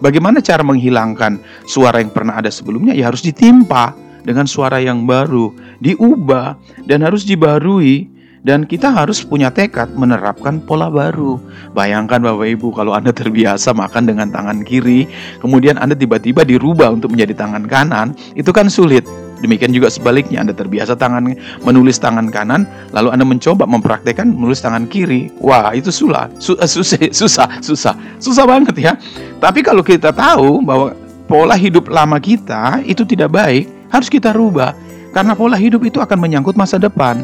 Bagaimana 0.00 0.40
cara 0.40 0.64
menghilangkan 0.64 1.38
suara 1.68 2.00
yang 2.00 2.10
pernah 2.10 2.40
ada 2.40 2.48
sebelumnya? 2.48 2.96
Ya 2.96 3.12
harus 3.12 3.20
ditimpa 3.20 3.94
dengan 4.24 4.48
suara 4.48 4.80
yang 4.80 5.04
baru, 5.04 5.52
diubah 5.78 6.56
dan 6.88 7.04
harus 7.04 7.28
dibarui 7.28 8.08
dan 8.44 8.68
kita 8.68 8.92
harus 8.92 9.24
punya 9.24 9.52
tekad 9.52 9.92
menerapkan 9.96 10.60
pola 10.64 10.92
baru. 10.92 11.40
Bayangkan 11.72 12.20
Bapak 12.20 12.48
Ibu 12.48 12.72
kalau 12.76 12.92
Anda 12.96 13.12
terbiasa 13.12 13.72
makan 13.76 14.08
dengan 14.08 14.28
tangan 14.32 14.64
kiri, 14.64 15.08
kemudian 15.40 15.80
Anda 15.80 15.96
tiba-tiba 15.96 16.44
dirubah 16.44 16.92
untuk 16.92 17.12
menjadi 17.12 17.36
tangan 17.44 17.64
kanan, 17.68 18.16
itu 18.36 18.52
kan 18.52 18.68
sulit 18.68 19.04
Demikian 19.44 19.76
juga 19.76 19.92
sebaliknya, 19.92 20.40
Anda 20.40 20.56
terbiasa 20.56 20.96
tangan 20.96 21.36
menulis 21.68 22.00
tangan 22.00 22.32
kanan, 22.32 22.64
lalu 22.96 23.12
Anda 23.12 23.28
mencoba 23.28 23.68
mempraktekkan 23.68 24.24
menulis 24.24 24.64
tangan 24.64 24.88
kiri. 24.88 25.28
Wah, 25.36 25.76
itu 25.76 25.92
sulah, 25.92 26.32
eh, 26.32 26.64
susah, 26.64 27.12
susah, 27.12 27.48
susah, 27.60 27.94
susah 28.16 28.44
banget 28.48 28.72
ya. 28.80 28.96
Tapi 29.36 29.60
kalau 29.60 29.84
kita 29.84 30.16
tahu 30.16 30.64
bahwa 30.64 30.96
pola 31.28 31.60
hidup 31.60 31.92
lama 31.92 32.16
kita 32.16 32.80
itu 32.88 33.04
tidak 33.04 33.36
baik, 33.36 33.68
harus 33.92 34.08
kita 34.08 34.32
rubah. 34.32 34.72
Karena 35.12 35.36
pola 35.36 35.60
hidup 35.60 35.84
itu 35.84 36.00
akan 36.00 36.16
menyangkut 36.16 36.56
masa 36.56 36.80
depan. 36.80 37.20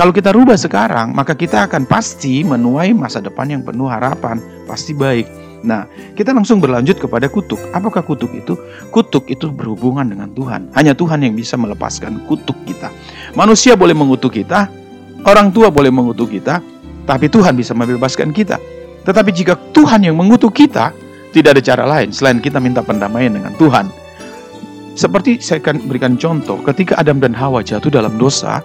Kalau 0.00 0.16
kita 0.16 0.32
rubah 0.32 0.56
sekarang, 0.56 1.12
maka 1.12 1.36
kita 1.36 1.68
akan 1.68 1.84
pasti 1.84 2.40
menuai 2.40 2.96
masa 2.96 3.20
depan 3.20 3.52
yang 3.52 3.60
penuh 3.60 3.84
harapan, 3.84 4.40
pasti 4.64 4.96
baik. 4.96 5.28
Nah, 5.60 5.84
kita 6.16 6.32
langsung 6.32 6.58
berlanjut 6.58 6.96
kepada 6.96 7.28
kutuk. 7.28 7.60
Apakah 7.76 8.00
kutuk 8.00 8.32
itu? 8.32 8.56
Kutuk 8.88 9.28
itu 9.28 9.52
berhubungan 9.52 10.08
dengan 10.08 10.32
Tuhan. 10.32 10.72
Hanya 10.72 10.96
Tuhan 10.96 11.20
yang 11.20 11.36
bisa 11.36 11.60
melepaskan 11.60 12.24
kutuk 12.24 12.56
kita. 12.64 12.88
Manusia 13.36 13.76
boleh 13.76 13.92
mengutuk 13.92 14.40
kita, 14.40 14.72
orang 15.28 15.52
tua 15.52 15.68
boleh 15.68 15.92
mengutuk 15.92 16.32
kita, 16.32 16.64
tapi 17.04 17.28
Tuhan 17.28 17.56
bisa 17.56 17.76
membebaskan 17.76 18.32
kita. 18.32 18.56
Tetapi 19.04 19.30
jika 19.32 19.56
Tuhan 19.72 20.04
yang 20.04 20.16
mengutuk 20.16 20.56
kita, 20.56 20.92
tidak 21.30 21.58
ada 21.58 21.62
cara 21.62 21.84
lain 21.86 22.10
selain 22.10 22.42
kita 22.42 22.58
minta 22.58 22.82
pendamaian 22.82 23.30
dengan 23.30 23.54
Tuhan. 23.56 23.86
Seperti 24.98 25.38
saya 25.38 25.62
akan 25.62 25.86
berikan 25.86 26.18
contoh, 26.18 26.58
ketika 26.66 26.98
Adam 26.98 27.22
dan 27.22 27.30
Hawa 27.30 27.62
jatuh 27.62 27.88
dalam 27.88 28.18
dosa, 28.18 28.60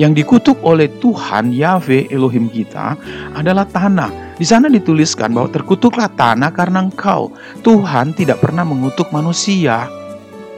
yang 0.00 0.12
dikutuk 0.16 0.56
oleh 0.64 0.88
Tuhan 1.00 1.52
Yahweh 1.52 2.08
Elohim 2.12 2.48
kita 2.48 2.96
adalah 3.36 3.68
tanah. 3.68 4.36
Di 4.36 4.44
sana 4.44 4.68
dituliskan 4.68 5.32
bahwa 5.32 5.48
terkutuklah 5.48 6.12
tanah 6.12 6.52
karena 6.52 6.84
engkau. 6.84 7.32
Tuhan 7.64 8.12
tidak 8.12 8.44
pernah 8.44 8.64
mengutuk 8.64 9.08
manusia. 9.12 9.88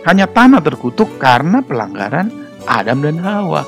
Hanya 0.07 0.27
tanah 0.27 0.63
terkutuk 0.63 1.19
karena 1.23 1.63
pelanggaran 1.63 2.31
Adam 2.67 3.03
dan 3.03 3.19
Hawa. 3.23 3.63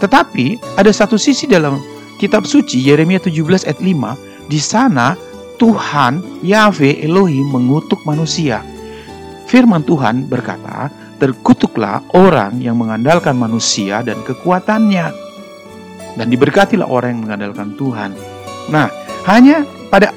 Tetapi 0.00 0.78
ada 0.78 0.92
satu 0.94 1.18
sisi 1.20 1.44
dalam 1.44 1.80
kitab 2.16 2.46
suci 2.48 2.80
Yeremia 2.80 3.20
17 3.20 3.66
ayat 3.66 3.80
5, 3.82 4.48
di 4.48 4.60
sana 4.62 5.18
Tuhan 5.58 6.44
Yahweh 6.46 7.02
Elohim 7.02 7.50
mengutuk 7.50 8.00
manusia. 8.06 8.62
Firman 9.48 9.80
Tuhan 9.80 10.28
berkata, 10.28 10.92
"Terkutuklah 11.16 12.04
orang 12.12 12.60
yang 12.60 12.76
mengandalkan 12.76 13.32
manusia 13.32 14.04
dan 14.04 14.20
kekuatannya, 14.20 15.06
dan 16.20 16.26
diberkatilah 16.28 16.84
orang 16.84 17.16
yang 17.16 17.22
mengandalkan 17.24 17.72
Tuhan." 17.80 18.12
Nah, 18.68 18.92
hanya 19.24 19.64
pada 19.88 20.12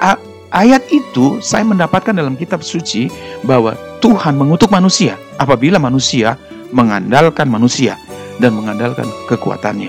ayat 0.52 0.84
itu 0.92 1.40
saya 1.40 1.64
mendapatkan 1.64 2.12
dalam 2.12 2.36
kitab 2.36 2.60
suci 2.60 3.08
bahwa 3.40 3.72
Tuhan 4.04 4.36
mengutuk 4.36 4.68
manusia 4.68 5.16
apabila 5.40 5.80
manusia 5.80 6.36
mengandalkan 6.68 7.48
manusia 7.48 7.96
dan 8.36 8.52
mengandalkan 8.52 9.08
kekuatannya. 9.32 9.88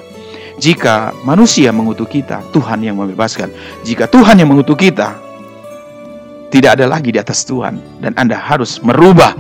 Jika 0.61 1.11
manusia 1.27 1.73
mengutuk 1.75 2.13
kita, 2.13 2.39
Tuhan 2.55 2.79
yang 2.79 2.95
membebaskan. 2.95 3.51
Jika 3.83 4.07
Tuhan 4.07 4.39
yang 4.39 4.47
mengutuk 4.53 4.79
kita, 4.79 5.19
tidak 6.53 6.77
ada 6.77 6.85
lagi 6.85 7.09
di 7.09 7.17
atas 7.17 7.41
Tuhan 7.49 7.81
dan 7.97 8.13
Anda 8.13 8.37
harus 8.37 8.77
merubah 8.85 9.33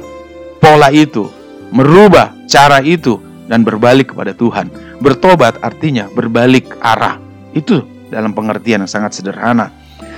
pola 0.57 0.89
itu, 0.89 1.29
merubah 1.69 2.33
cara 2.49 2.81
itu 2.81 3.21
dan 3.45 3.61
berbalik 3.61 4.17
kepada 4.17 4.33
Tuhan. 4.33 4.73
Bertobat 4.97 5.61
artinya 5.61 6.09
berbalik 6.09 6.73
arah. 6.81 7.21
Itu 7.53 7.85
dalam 8.09 8.33
pengertian 8.33 8.81
yang 8.81 8.89
sangat 8.89 9.13
sederhana. 9.13 9.69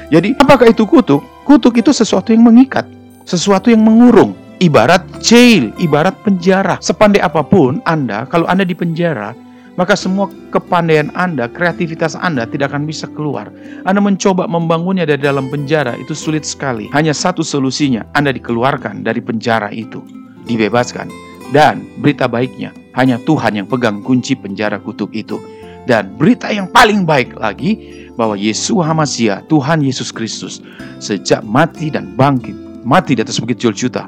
Jadi, 0.08 0.40
apakah 0.40 0.72
itu 0.72 0.88
kutuk? 0.88 1.20
Kutuk 1.44 1.76
itu 1.76 1.92
sesuatu 1.92 2.32
yang 2.32 2.46
mengikat, 2.46 2.88
sesuatu 3.28 3.68
yang 3.68 3.82
mengurung, 3.82 4.38
ibarat 4.64 5.04
jail, 5.20 5.74
ibarat 5.82 6.16
penjara. 6.24 6.80
Sepandai 6.80 7.20
apa 7.20 7.42
pun 7.44 7.84
Anda, 7.84 8.24
kalau 8.30 8.48
Anda 8.48 8.64
di 8.64 8.78
penjara, 8.78 9.34
maka 9.76 9.96
semua 9.96 10.32
kepandaian 10.52 11.12
Anda, 11.16 11.52
kreativitas 11.52 12.16
Anda 12.16 12.48
tidak 12.48 12.72
akan 12.72 12.88
bisa 12.88 13.08
keluar. 13.12 13.52
Anda 13.84 14.00
mencoba 14.00 14.48
membangunnya 14.48 15.04
dari 15.04 15.20
dalam 15.20 15.52
penjara, 15.52 16.00
itu 16.00 16.16
sulit 16.16 16.48
sekali. 16.48 16.88
Hanya 16.96 17.12
satu 17.12 17.44
solusinya, 17.44 18.08
Anda 18.16 18.32
dikeluarkan 18.32 19.04
dari 19.04 19.20
penjara 19.20 19.72
itu, 19.76 20.00
dibebaskan. 20.48 21.12
Dan 21.52 21.86
berita 22.02 22.26
baiknya, 22.26 22.74
hanya 22.96 23.20
Tuhan 23.28 23.60
yang 23.60 23.68
pegang 23.68 24.02
kunci 24.02 24.34
penjara 24.34 24.80
kutuk 24.80 25.12
itu. 25.14 25.38
Dan 25.86 26.18
berita 26.18 26.50
yang 26.50 26.72
paling 26.72 27.06
baik 27.06 27.38
lagi, 27.38 28.06
bahwa 28.16 28.40
Yesus 28.40 28.80
Hamasia, 28.80 29.44
Tuhan 29.52 29.84
Yesus 29.84 30.10
Kristus, 30.10 30.64
sejak 31.04 31.44
mati 31.44 31.92
dan 31.92 32.16
bangkit, 32.16 32.56
mati 32.88 33.14
di 33.14 33.22
atas 33.22 33.44
bukit 33.44 33.60
Joljuta, 33.60 34.08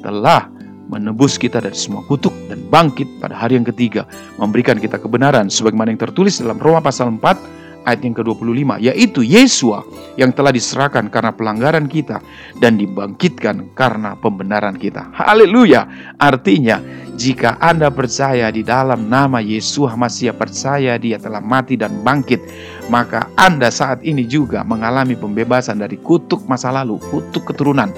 telah 0.00 0.48
menebus 0.92 1.40
kita 1.40 1.64
dari 1.64 1.72
semua 1.72 2.04
kutuk 2.04 2.36
dan 2.52 2.60
bangkit 2.68 3.08
pada 3.16 3.32
hari 3.32 3.56
yang 3.56 3.64
ketiga, 3.64 4.04
memberikan 4.36 4.76
kita 4.76 5.00
kebenaran 5.00 5.48
sebagaimana 5.48 5.96
yang 5.96 6.02
tertulis 6.04 6.36
dalam 6.36 6.60
Roma 6.60 6.84
pasal 6.84 7.08
4 7.16 7.62
ayat 7.82 8.00
yang 8.06 8.14
ke-25, 8.14 8.78
yaitu 8.78 9.20
Yesua 9.26 9.82
yang 10.14 10.30
telah 10.30 10.54
diserahkan 10.54 11.10
karena 11.10 11.34
pelanggaran 11.34 11.90
kita 11.90 12.22
dan 12.62 12.78
dibangkitkan 12.78 13.74
karena 13.74 14.14
pembenaran 14.20 14.78
kita. 14.78 15.10
Haleluya! 15.10 16.14
Artinya, 16.20 16.78
jika 17.18 17.58
Anda 17.58 17.90
percaya 17.90 18.48
di 18.54 18.62
dalam 18.62 19.10
nama 19.10 19.42
Yesus 19.42 19.90
Masih 19.98 20.32
percaya 20.32 20.96
dia 20.96 21.18
telah 21.18 21.42
mati 21.42 21.74
dan 21.74 22.06
bangkit, 22.06 22.38
maka 22.86 23.26
Anda 23.34 23.68
saat 23.68 24.00
ini 24.06 24.26
juga 24.30 24.62
mengalami 24.62 25.18
pembebasan 25.18 25.82
dari 25.82 25.98
kutuk 25.98 26.46
masa 26.46 26.70
lalu, 26.70 27.02
kutuk 27.10 27.50
keturunan 27.50 27.90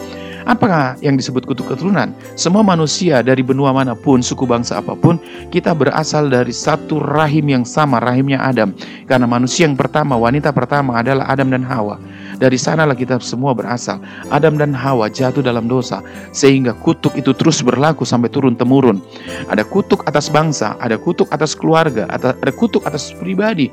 Apakah 0.44 1.00
yang 1.00 1.16
disebut 1.16 1.48
kutuk 1.48 1.72
keturunan? 1.72 2.12
Semua 2.36 2.60
manusia 2.60 3.24
dari 3.24 3.40
benua 3.40 3.72
mana 3.72 3.96
pun, 3.96 4.20
suku 4.20 4.44
bangsa 4.44 4.76
apa 4.76 4.92
pun, 4.92 5.16
kita 5.48 5.72
berasal 5.72 6.28
dari 6.28 6.52
satu 6.52 7.00
rahim 7.00 7.48
yang 7.48 7.64
sama, 7.64 7.96
rahimnya 7.96 8.36
Adam. 8.44 8.76
Karena 9.08 9.24
manusia 9.24 9.64
yang 9.64 9.72
pertama, 9.72 10.20
wanita 10.20 10.52
pertama 10.52 11.00
adalah 11.00 11.32
Adam 11.32 11.48
dan 11.48 11.64
Hawa. 11.64 11.96
Dari 12.36 12.60
sanalah 12.60 12.92
kita 12.92 13.16
semua 13.24 13.56
berasal. 13.56 14.04
Adam 14.28 14.60
dan 14.60 14.76
Hawa 14.76 15.08
jatuh 15.08 15.40
dalam 15.40 15.64
dosa, 15.64 16.04
sehingga 16.36 16.76
kutuk 16.76 17.16
itu 17.16 17.32
terus 17.32 17.64
berlaku 17.64 18.04
sampai 18.04 18.28
turun 18.28 18.52
temurun. 18.52 19.00
Ada 19.48 19.64
kutuk 19.64 20.04
atas 20.04 20.28
bangsa, 20.28 20.76
ada 20.76 21.00
kutuk 21.00 21.32
atas 21.32 21.56
keluarga, 21.56 22.04
ada 22.12 22.52
kutuk 22.52 22.84
atas 22.84 23.16
pribadi. 23.16 23.72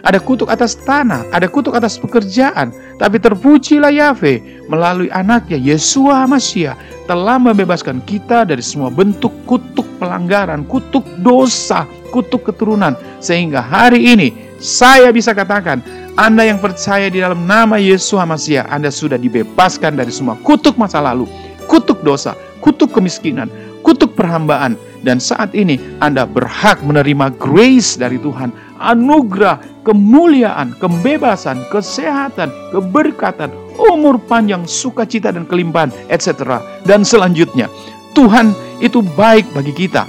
Ada 0.00 0.16
kutuk 0.16 0.48
atas 0.48 0.76
tanah, 0.80 1.28
ada 1.30 1.44
kutuk 1.44 1.76
atas 1.76 2.00
pekerjaan. 2.00 2.72
Tapi 2.96 3.20
terpujilah 3.20 3.92
Yahweh 3.92 4.68
melalui 4.68 5.12
anaknya 5.12 5.60
Yesua 5.60 6.24
Masya 6.24 6.76
telah 7.04 7.36
membebaskan 7.36 8.00
kita 8.08 8.48
dari 8.48 8.64
semua 8.64 8.88
bentuk 8.88 9.32
kutuk 9.44 9.84
pelanggaran, 10.00 10.64
kutuk 10.64 11.04
dosa, 11.20 11.84
kutuk 12.12 12.48
keturunan. 12.48 12.96
Sehingga 13.20 13.60
hari 13.60 14.16
ini 14.16 14.32
saya 14.60 15.12
bisa 15.12 15.36
katakan, 15.36 15.84
Anda 16.16 16.48
yang 16.48 16.60
percaya 16.60 17.08
di 17.08 17.20
dalam 17.20 17.44
nama 17.48 17.76
Yesua 17.80 18.24
Masya, 18.28 18.68
Anda 18.68 18.88
sudah 18.92 19.16
dibebaskan 19.16 19.96
dari 19.96 20.12
semua 20.12 20.36
kutuk 20.40 20.76
masa 20.80 21.00
lalu, 21.00 21.28
kutuk 21.68 22.00
dosa, 22.04 22.36
kutuk 22.60 22.92
kemiskinan, 22.92 23.48
kutuk 23.84 24.16
perhambaan. 24.16 24.76
Dan 25.00 25.16
saat 25.16 25.56
ini 25.56 25.80
Anda 26.04 26.28
berhak 26.28 26.84
menerima 26.84 27.32
grace 27.40 27.96
dari 27.96 28.20
Tuhan, 28.20 28.52
anugerah 28.84 29.79
kemuliaan, 29.90 30.78
kebebasan, 30.78 31.66
kesehatan, 31.74 32.54
keberkatan, 32.70 33.50
umur 33.74 34.22
panjang, 34.22 34.62
sukacita 34.62 35.34
dan 35.34 35.42
kelimpahan, 35.50 35.90
etc. 36.06 36.62
Dan 36.86 37.02
selanjutnya, 37.02 37.66
Tuhan 38.14 38.54
itu 38.78 39.02
baik 39.02 39.50
bagi 39.50 39.74
kita. 39.74 40.06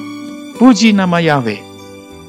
Puji 0.61 0.93
nama 0.93 1.17
Yahweh. 1.17 1.73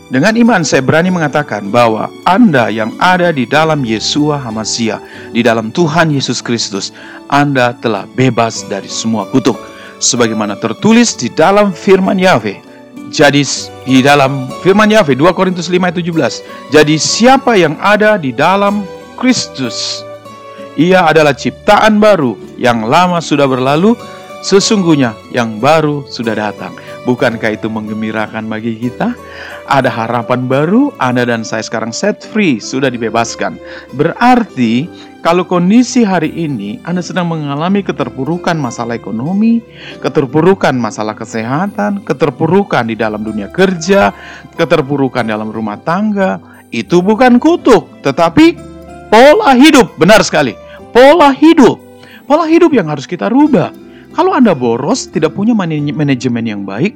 Dengan 0.09 0.32
iman 0.37 0.64
saya 0.64 0.80
berani 0.80 1.12
mengatakan 1.12 1.68
bahwa 1.68 2.09
Anda 2.25 2.73
yang 2.73 2.97
ada 3.00 3.32
di 3.32 3.44
dalam 3.44 3.85
Yesua 3.85 4.40
Hamasia, 4.40 5.00
di 5.32 5.44
dalam 5.44 5.68
Tuhan 5.68 6.09
Yesus 6.09 6.40
Kristus, 6.40 6.92
Anda 7.28 7.76
telah 7.80 8.09
bebas 8.16 8.64
dari 8.64 8.88
semua 8.88 9.28
kutuk. 9.28 9.56
Sebagaimana 10.00 10.56
tertulis 10.56 11.16
di 11.16 11.28
dalam 11.32 11.73
firman 11.73 12.16
Yahweh, 12.16 12.72
jadi 13.12 13.45
di 13.85 14.00
dalam 14.00 14.49
firman 14.64 14.88
Yahweh 14.88 15.12
2 15.14 15.37
Korintus 15.37 15.69
5 15.69 15.76
ayat 15.76 15.97
17. 16.00 16.73
Jadi 16.73 16.97
siapa 16.97 17.61
yang 17.61 17.76
ada 17.78 18.16
di 18.16 18.33
dalam 18.33 18.88
Kristus 19.21 20.00
ia 20.81 21.04
adalah 21.04 21.37
ciptaan 21.37 22.00
baru 22.00 22.33
yang 22.57 22.88
lama 22.88 23.21
sudah 23.21 23.45
berlalu 23.45 23.92
sesungguhnya 24.40 25.12
yang 25.28 25.61
baru 25.61 26.09
sudah 26.09 26.33
datang. 26.33 26.73
Bukankah 27.02 27.59
itu 27.59 27.66
menggembirakan 27.66 28.47
bagi 28.47 28.78
kita? 28.78 29.18
Ada 29.66 29.90
harapan 29.90 30.47
baru, 30.47 30.94
Anda 31.02 31.26
dan 31.26 31.42
saya 31.42 31.66
sekarang 31.66 31.90
set 31.90 32.23
free, 32.23 32.62
sudah 32.62 32.94
dibebaskan. 32.94 33.59
Berarti 33.99 34.87
kalau 35.18 35.42
kondisi 35.42 36.06
hari 36.06 36.30
ini 36.30 36.78
Anda 36.87 37.02
sedang 37.02 37.26
mengalami 37.30 37.82
keterpurukan 37.82 38.54
masalah 38.54 38.94
ekonomi, 38.94 39.59
keterpurukan 39.99 40.78
masalah 40.78 41.18
kesehatan, 41.18 42.06
keterpurukan 42.06 42.87
di 42.87 42.94
dalam 42.94 43.26
dunia 43.26 43.50
kerja, 43.50 44.14
keterpurukan 44.54 45.26
dalam 45.26 45.50
rumah 45.50 45.82
tangga, 45.82 46.38
itu 46.71 47.02
bukan 47.02 47.42
kutuk, 47.42 48.02
tetapi 48.06 48.54
pola 49.11 49.59
hidup. 49.59 49.99
Benar 49.99 50.23
sekali. 50.23 50.54
Pola 50.94 51.35
hidup. 51.35 51.82
Pola 52.30 52.47
hidup 52.47 52.71
yang 52.71 52.87
harus 52.87 53.11
kita 53.11 53.26
rubah. 53.26 53.82
Kalau 54.12 54.37
Anda 54.37 54.52
boros, 54.52 55.09
tidak 55.09 55.33
punya 55.33 55.57
manajemen 55.57 56.45
yang 56.45 56.69
baik, 56.69 56.92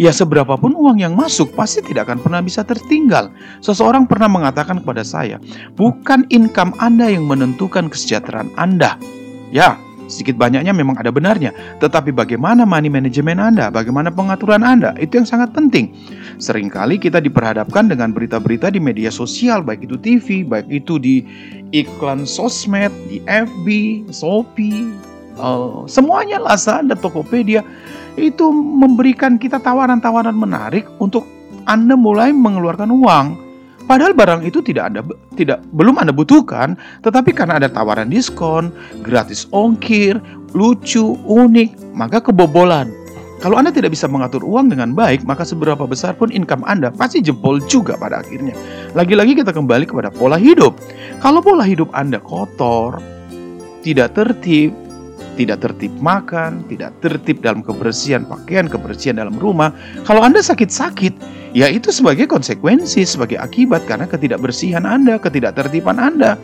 ya 0.00 0.10
seberapapun 0.10 0.72
uang 0.72 1.04
yang 1.04 1.12
masuk 1.12 1.52
pasti 1.52 1.84
tidak 1.84 2.08
akan 2.08 2.24
pernah 2.24 2.40
bisa 2.40 2.64
tertinggal. 2.64 3.28
Seseorang 3.60 4.08
pernah 4.08 4.32
mengatakan 4.32 4.80
kepada 4.80 5.04
saya, 5.04 5.36
bukan 5.76 6.24
income 6.32 6.72
Anda 6.80 7.12
yang 7.12 7.28
menentukan 7.28 7.92
kesejahteraan 7.92 8.48
Anda. 8.56 8.96
Ya, 9.52 9.76
sedikit 10.08 10.40
banyaknya 10.40 10.72
memang 10.72 10.96
ada 10.96 11.12
benarnya, 11.12 11.52
tetapi 11.84 12.10
bagaimana 12.16 12.64
money 12.64 12.88
manajemen 12.88 13.36
Anda, 13.36 13.68
bagaimana 13.68 14.08
pengaturan 14.08 14.64
Anda, 14.64 14.96
itu 14.96 15.20
yang 15.20 15.28
sangat 15.28 15.52
penting. 15.52 15.92
Seringkali 16.40 16.98
kita 16.98 17.22
diperhadapkan 17.22 17.92
dengan 17.92 18.10
berita-berita 18.10 18.72
di 18.72 18.80
media 18.82 19.12
sosial, 19.12 19.60
baik 19.60 19.86
itu 19.86 19.96
TV, 20.00 20.42
baik 20.42 20.68
itu 20.72 20.98
di 20.98 21.22
iklan 21.70 22.26
sosmed, 22.26 22.90
di 23.06 23.22
FB, 23.28 23.66
Shopee, 24.10 25.13
uh, 25.38 25.84
semuanya 25.86 26.38
Lazada, 26.42 26.94
Tokopedia 26.98 27.64
itu 28.14 28.46
memberikan 28.54 29.38
kita 29.38 29.58
tawaran-tawaran 29.58 30.34
menarik 30.34 30.86
untuk 31.02 31.26
Anda 31.66 31.98
mulai 31.98 32.30
mengeluarkan 32.30 32.90
uang. 32.90 33.26
Padahal 33.84 34.16
barang 34.16 34.48
itu 34.48 34.64
tidak 34.64 34.94
ada 34.94 35.00
tidak 35.36 35.60
belum 35.76 36.00
Anda 36.00 36.14
butuhkan, 36.14 36.78
tetapi 37.04 37.36
karena 37.36 37.60
ada 37.60 37.68
tawaran 37.68 38.08
diskon, 38.08 38.72
gratis 39.04 39.44
ongkir, 39.52 40.16
lucu, 40.56 41.20
unik, 41.28 41.92
maka 41.92 42.24
kebobolan. 42.24 42.88
Kalau 43.44 43.60
Anda 43.60 43.68
tidak 43.68 43.92
bisa 43.92 44.08
mengatur 44.08 44.40
uang 44.40 44.72
dengan 44.72 44.96
baik, 44.96 45.28
maka 45.28 45.44
seberapa 45.44 45.84
besar 45.84 46.16
pun 46.16 46.32
income 46.32 46.64
Anda 46.64 46.88
pasti 46.88 47.20
jebol 47.20 47.60
juga 47.68 47.92
pada 48.00 48.24
akhirnya. 48.24 48.56
Lagi-lagi 48.96 49.36
kita 49.36 49.52
kembali 49.52 49.84
kepada 49.84 50.08
pola 50.08 50.40
hidup. 50.40 50.80
Kalau 51.20 51.44
pola 51.44 51.60
hidup 51.60 51.92
Anda 51.92 52.24
kotor, 52.24 53.04
tidak 53.84 54.16
tertib, 54.16 54.72
tidak 55.34 55.62
tertib 55.62 55.92
makan, 55.98 56.62
tidak 56.70 56.94
tertib 57.02 57.42
dalam 57.42 57.60
kebersihan 57.60 58.22
pakaian, 58.24 58.66
kebersihan 58.70 59.18
dalam 59.18 59.34
rumah. 59.38 59.74
Kalau 60.06 60.22
Anda 60.22 60.40
sakit-sakit, 60.40 61.12
ya 61.54 61.70
itu 61.70 61.90
sebagai 61.90 62.30
konsekuensi, 62.30 63.02
sebagai 63.06 63.38
akibat 63.38 63.84
karena 63.86 64.06
ketidakbersihan 64.06 64.86
Anda, 64.86 65.18
ketidaktertiban 65.18 65.98
Anda. 65.98 66.38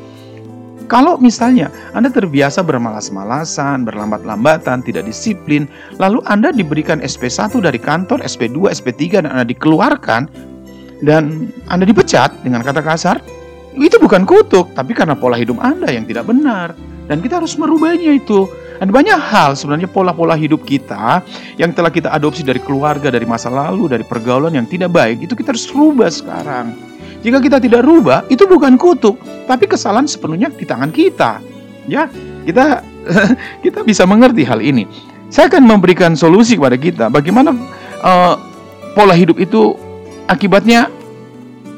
Kalau 0.91 1.23
misalnya 1.23 1.71
Anda 1.95 2.11
terbiasa 2.11 2.67
bermalas-malasan, 2.67 3.87
berlambat-lambatan, 3.87 4.83
tidak 4.83 5.07
disiplin, 5.07 5.71
lalu 6.03 6.19
Anda 6.27 6.51
diberikan 6.51 6.99
SP1 6.99 7.63
dari 7.63 7.79
kantor, 7.79 8.27
SP2, 8.27 8.75
SP3, 8.75 9.23
dan 9.23 9.31
Anda 9.31 9.47
dikeluarkan, 9.47 10.27
dan 11.07 11.47
Anda 11.71 11.87
dipecat 11.87 12.43
dengan 12.43 12.67
kata 12.67 12.83
kasar, 12.83 13.23
itu 13.79 14.03
bukan 14.03 14.27
kutuk, 14.27 14.75
tapi 14.75 14.91
karena 14.91 15.15
pola 15.15 15.39
hidup 15.39 15.63
Anda 15.63 15.95
yang 15.95 16.11
tidak 16.11 16.27
benar. 16.27 16.75
Dan 17.07 17.23
kita 17.23 17.43
harus 17.43 17.55
merubahnya 17.55 18.19
itu. 18.19 18.51
Ada 18.81 18.89
banyak 18.89 19.21
hal 19.21 19.53
sebenarnya 19.61 19.93
pola-pola 19.93 20.33
hidup 20.33 20.65
kita 20.65 21.21
yang 21.61 21.77
telah 21.77 21.93
kita 21.93 22.09
adopsi 22.17 22.41
dari 22.41 22.65
keluarga, 22.65 23.13
dari 23.13 23.29
masa 23.29 23.53
lalu, 23.53 23.93
dari 23.93 24.01
pergaulan 24.09 24.57
yang 24.57 24.65
tidak 24.65 24.89
baik, 24.89 25.21
itu 25.21 25.37
kita 25.37 25.53
harus 25.53 25.69
rubah 25.69 26.09
sekarang. 26.09 26.73
Jika 27.21 27.45
kita 27.45 27.61
tidak 27.61 27.85
rubah, 27.85 28.25
itu 28.33 28.49
bukan 28.49 28.81
kutuk, 28.81 29.21
tapi 29.45 29.69
kesalahan 29.69 30.09
sepenuhnya 30.09 30.49
di 30.49 30.65
tangan 30.65 30.89
kita. 30.89 31.45
Ya, 31.85 32.09
kita 32.49 32.81
kita 33.69 33.85
bisa 33.85 34.09
mengerti 34.09 34.49
hal 34.49 34.65
ini. 34.65 34.89
Saya 35.29 35.53
akan 35.53 35.63
memberikan 35.69 36.17
solusi 36.17 36.57
kepada 36.57 36.81
kita 36.81 37.13
bagaimana 37.13 37.53
uh, 38.01 38.35
pola 38.97 39.13
hidup 39.13 39.37
itu 39.45 39.77
akibatnya 40.25 40.89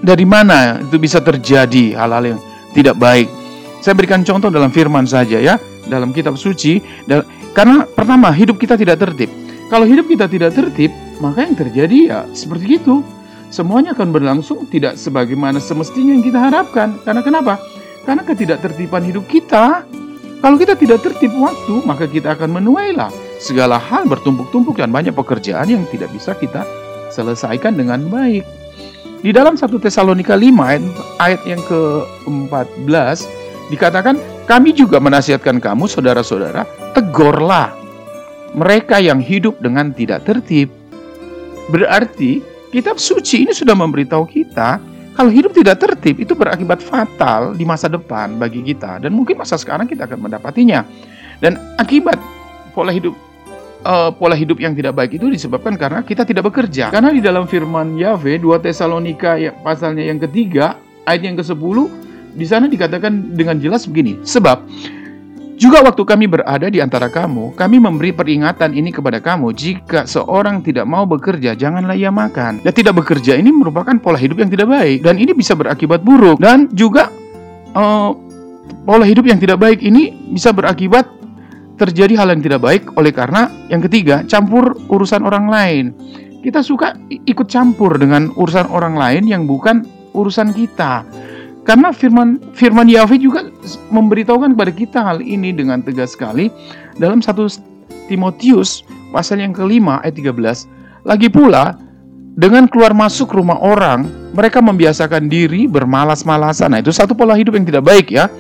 dari 0.07 0.23
mana 0.23 0.79
itu 0.79 1.03
bisa 1.03 1.19
terjadi 1.19 1.99
hal-hal 1.99 2.39
yang 2.39 2.41
tidak 2.79 2.95
baik. 2.95 3.27
Saya 3.83 3.99
berikan 3.99 4.23
contoh 4.23 4.55
dalam 4.55 4.71
firman 4.71 5.03
saja 5.03 5.43
ya 5.43 5.59
dalam 5.91 6.15
kitab 6.15 6.39
suci 6.39 6.79
dan 7.09 7.27
karena 7.53 7.85
pertama 7.85 8.31
hidup 8.31 8.59
kita 8.59 8.79
tidak 8.79 9.01
tertib. 9.03 9.31
Kalau 9.73 9.89
hidup 9.89 10.05
kita 10.05 10.29
tidak 10.29 10.53
tertib, 10.53 10.93
maka 11.17 11.49
yang 11.49 11.57
terjadi 11.57 11.99
ya 12.05 12.21
seperti 12.37 12.77
itu. 12.77 13.01
Semuanya 13.53 13.93
akan 13.93 14.17
berlangsung 14.17 14.65
tidak 14.69 14.97
sebagaimana 14.97 15.61
semestinya 15.61 16.17
yang 16.17 16.25
kita 16.25 16.41
harapkan. 16.41 16.97
Karena 17.05 17.21
kenapa? 17.21 17.61
Karena 18.09 18.25
ketidaktertiban 18.25 19.05
hidup 19.05 19.29
kita. 19.29 19.85
Kalau 20.41 20.57
kita 20.57 20.75
tidak 20.75 21.05
tertib 21.05 21.33
waktu, 21.37 21.85
maka 21.85 22.09
kita 22.09 22.33
akan 22.33 22.61
menuailah 22.61 23.13
segala 23.39 23.77
hal 23.77 24.09
bertumpuk-tumpuk 24.09 24.81
dan 24.81 24.91
banyak 24.91 25.13
pekerjaan 25.13 25.69
yang 25.69 25.85
tidak 25.93 26.09
bisa 26.11 26.33
kita 26.37 26.65
selesaikan 27.13 27.77
dengan 27.77 28.09
baik. 28.09 28.43
Di 29.23 29.31
dalam 29.31 29.55
1 29.55 29.71
Tesalonika 29.79 30.35
5 30.35 31.23
ayat 31.23 31.43
yang 31.47 31.63
ke-14 31.63 33.42
dikatakan 33.73 34.21
kami 34.45 34.77
juga 34.77 35.01
menasihatkan 35.01 35.57
kamu, 35.57 35.89
saudara-saudara, 35.89 36.69
tegurlah 36.93 37.73
mereka 38.53 39.01
yang 39.01 39.19
hidup 39.19 39.57
dengan 39.65 39.97
tidak 39.97 40.29
tertib. 40.29 40.69
Berarti 41.73 42.45
kitab 42.69 43.01
suci 43.01 43.49
ini 43.49 43.53
sudah 43.57 43.73
memberitahu 43.73 44.29
kita 44.29 44.77
kalau 45.13 45.29
hidup 45.29 45.53
tidak 45.53 45.81
tertib 45.81 46.21
itu 46.21 46.33
berakibat 46.33 46.81
fatal 46.81 47.53
di 47.53 47.65
masa 47.69 47.89
depan 47.89 48.37
bagi 48.41 48.65
kita 48.65 49.01
dan 49.01 49.13
mungkin 49.13 49.41
masa 49.41 49.61
sekarang 49.61 49.89
kita 49.89 50.09
akan 50.09 50.29
mendapatinya. 50.29 50.85
Dan 51.41 51.59
akibat 51.77 52.17
pola 52.73 52.95
hidup 52.95 53.13
uh, 53.85 54.11
pola 54.15 54.33
hidup 54.33 54.57
yang 54.63 54.73
tidak 54.73 54.97
baik 54.97 55.21
itu 55.21 55.29
disebabkan 55.29 55.77
karena 55.77 56.01
kita 56.01 56.25
tidak 56.25 56.49
bekerja. 56.49 56.89
Karena 56.89 57.13
di 57.13 57.21
dalam 57.21 57.45
firman 57.45 57.97
Yahweh 57.99 58.41
2 58.41 58.65
Tesalonika 58.65 59.37
ya, 59.37 59.53
pasalnya 59.53 60.07
yang 60.07 60.17
ketiga 60.23 60.81
ayat 61.05 61.29
yang 61.29 61.37
ke-10 61.37 61.77
di 62.33 62.47
sana 62.49 62.69
dikatakan 62.69 63.37
dengan 63.37 63.61
jelas 63.61 63.85
begini, 63.85 64.21
sebab 64.25 64.65
juga 65.63 65.79
waktu 65.87 66.03
kami 66.03 66.27
berada 66.27 66.67
di 66.67 66.83
antara 66.83 67.07
kamu, 67.07 67.55
kami 67.55 67.79
memberi 67.79 68.11
peringatan 68.11 68.75
ini 68.75 68.91
kepada 68.91 69.23
kamu, 69.23 69.55
jika 69.55 70.11
seorang 70.11 70.59
tidak 70.59 70.91
mau 70.91 71.07
bekerja, 71.07 71.55
janganlah 71.55 71.95
ia 71.95 72.11
makan. 72.11 72.59
Dan 72.67 72.73
tidak 72.75 72.99
bekerja 72.99 73.39
ini 73.39 73.55
merupakan 73.55 73.95
pola 74.03 74.19
hidup 74.19 74.43
yang 74.43 74.51
tidak 74.51 74.67
baik, 74.67 75.07
dan 75.07 75.23
ini 75.23 75.31
bisa 75.31 75.55
berakibat 75.55 76.03
buruk. 76.03 76.43
Dan 76.43 76.67
juga 76.75 77.15
uh, 77.79 78.11
pola 78.83 79.07
hidup 79.07 79.23
yang 79.23 79.39
tidak 79.39 79.63
baik 79.63 79.79
ini 79.87 80.35
bisa 80.35 80.51
berakibat 80.51 81.07
terjadi 81.79 82.19
hal 82.19 82.35
yang 82.35 82.43
tidak 82.43 82.59
baik 82.59 82.83
oleh 82.99 83.15
karena 83.15 83.47
yang 83.71 83.87
ketiga, 83.87 84.27
campur 84.27 84.75
urusan 84.91 85.23
orang 85.23 85.47
lain. 85.47 85.85
Kita 86.43 86.59
suka 86.59 86.99
ikut 87.07 87.47
campur 87.47 88.03
dengan 88.03 88.35
urusan 88.35 88.67
orang 88.67 88.99
lain 88.99 89.31
yang 89.31 89.47
bukan 89.47 89.87
urusan 90.11 90.51
kita. 90.51 91.07
Karena 91.63 91.95
firman 91.95 92.43
firman 92.59 92.91
Yahweh 92.91 93.23
juga 93.23 93.47
memberitahukan 93.95 94.59
kepada 94.59 94.73
kita 94.75 94.99
hal 94.99 95.23
ini 95.23 95.55
dengan 95.55 95.79
tegas 95.79 96.19
sekali 96.19 96.51
dalam 96.99 97.23
satu 97.23 97.47
Timotius 98.11 98.83
pasal 99.15 99.39
yang 99.39 99.55
kelima 99.55 100.03
ayat 100.03 100.19
13. 100.19 101.07
Lagi 101.07 101.31
pula 101.31 101.79
dengan 102.33 102.65
keluar 102.65 102.97
masuk 102.97 103.37
rumah 103.37 103.61
orang, 103.61 104.09
mereka 104.33 104.65
membiasakan 104.65 105.29
diri 105.29 105.69
bermalas-malasan. 105.69 106.73
Nah, 106.73 106.81
itu 106.81 106.89
satu 106.89 107.13
pola 107.13 107.37
hidup 107.37 107.55
yang 107.61 107.69
tidak 107.69 107.85
baik 107.85 108.09
ya. 108.09 108.33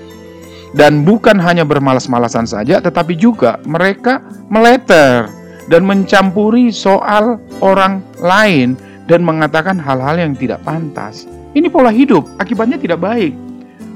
Dan 0.72 1.04
bukan 1.04 1.36
hanya 1.36 1.68
bermalas-malasan 1.68 2.48
saja, 2.48 2.80
tetapi 2.80 3.12
juga 3.12 3.60
mereka 3.68 4.24
meleter 4.48 5.28
dan 5.68 5.84
mencampuri 5.84 6.72
soal 6.72 7.36
orang 7.60 8.00
lain 8.24 8.80
dan 9.04 9.20
mengatakan 9.20 9.76
hal-hal 9.76 10.16
yang 10.16 10.32
tidak 10.32 10.64
pantas. 10.64 11.28
Ini 11.52 11.68
pola 11.68 11.92
hidup, 11.92 12.24
akibatnya 12.40 12.80
tidak 12.80 13.04
baik. 13.04 13.36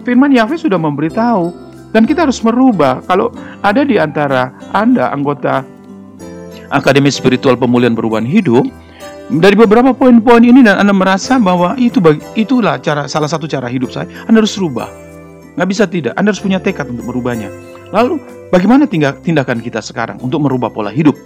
Firman 0.04 0.30
Yahweh 0.30 0.60
sudah 0.60 0.76
memberitahu, 0.76 1.50
dan 1.96 2.04
kita 2.04 2.28
harus 2.28 2.44
merubah. 2.44 3.00
Kalau 3.08 3.32
ada 3.64 3.80
di 3.80 3.96
antara 3.96 4.52
Anda, 4.76 5.08
anggota 5.08 5.64
Akademi 6.68 7.08
Spiritual 7.08 7.56
Pemulihan 7.56 7.96
Perubahan 7.96 8.28
Hidup, 8.28 8.68
dari 9.26 9.56
beberapa 9.58 9.90
poin-poin 9.96 10.44
ini 10.44 10.62
dan 10.62 10.78
Anda 10.78 10.92
merasa 10.92 11.40
bahwa 11.40 11.74
itu 11.80 11.98
itulah 12.36 12.78
cara 12.78 13.08
salah 13.08 13.26
satu 13.26 13.48
cara 13.48 13.66
hidup 13.72 13.88
saya, 13.88 14.06
Anda 14.28 14.44
harus 14.44 14.54
rubah. 14.60 14.86
Nggak 15.56 15.68
bisa 15.72 15.84
tidak, 15.88 16.12
Anda 16.20 16.36
harus 16.36 16.44
punya 16.44 16.60
tekad 16.60 16.92
untuk 16.92 17.08
merubahnya. 17.08 17.48
Lalu, 17.90 18.20
bagaimana 18.52 18.84
tindakan 18.90 19.64
kita 19.64 19.80
sekarang 19.80 20.20
untuk 20.20 20.44
merubah 20.44 20.68
pola 20.68 20.92
hidup? 20.92 21.16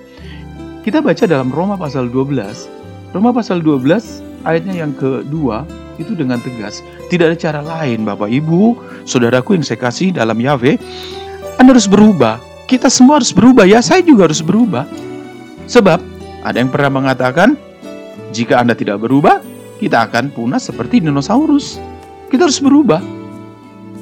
Kita 0.86 1.02
baca 1.02 1.26
dalam 1.26 1.50
Roma 1.50 1.74
pasal 1.74 2.06
12. 2.08 3.12
Roma 3.12 3.34
pasal 3.34 3.58
12 3.60 4.29
ayatnya 4.44 4.84
yang 4.86 4.92
kedua 4.96 5.68
itu 6.00 6.16
dengan 6.16 6.40
tegas. 6.40 6.80
Tidak 7.12 7.28
ada 7.28 7.36
cara 7.36 7.60
lain 7.60 8.08
Bapak 8.08 8.32
Ibu, 8.32 8.76
saudaraku 9.04 9.60
yang 9.60 9.64
saya 9.64 9.76
kasih 9.76 10.16
dalam 10.16 10.36
Yahweh. 10.40 10.80
Anda 11.60 11.76
harus 11.76 11.90
berubah. 11.90 12.40
Kita 12.64 12.88
semua 12.88 13.20
harus 13.20 13.34
berubah 13.34 13.68
ya, 13.68 13.84
saya 13.84 14.00
juga 14.00 14.30
harus 14.30 14.40
berubah. 14.40 14.88
Sebab 15.68 15.98
ada 16.46 16.56
yang 16.56 16.72
pernah 16.72 17.02
mengatakan, 17.02 17.58
jika 18.32 18.62
Anda 18.62 18.72
tidak 18.72 19.02
berubah, 19.02 19.42
kita 19.82 20.08
akan 20.08 20.32
punah 20.32 20.62
seperti 20.62 21.02
dinosaurus. 21.04 21.76
Kita 22.30 22.46
harus 22.46 22.62
berubah. 22.62 23.02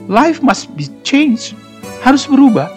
Life 0.06 0.44
must 0.44 0.70
be 0.76 0.86
changed. 1.02 1.56
Harus 2.04 2.28
berubah. 2.28 2.70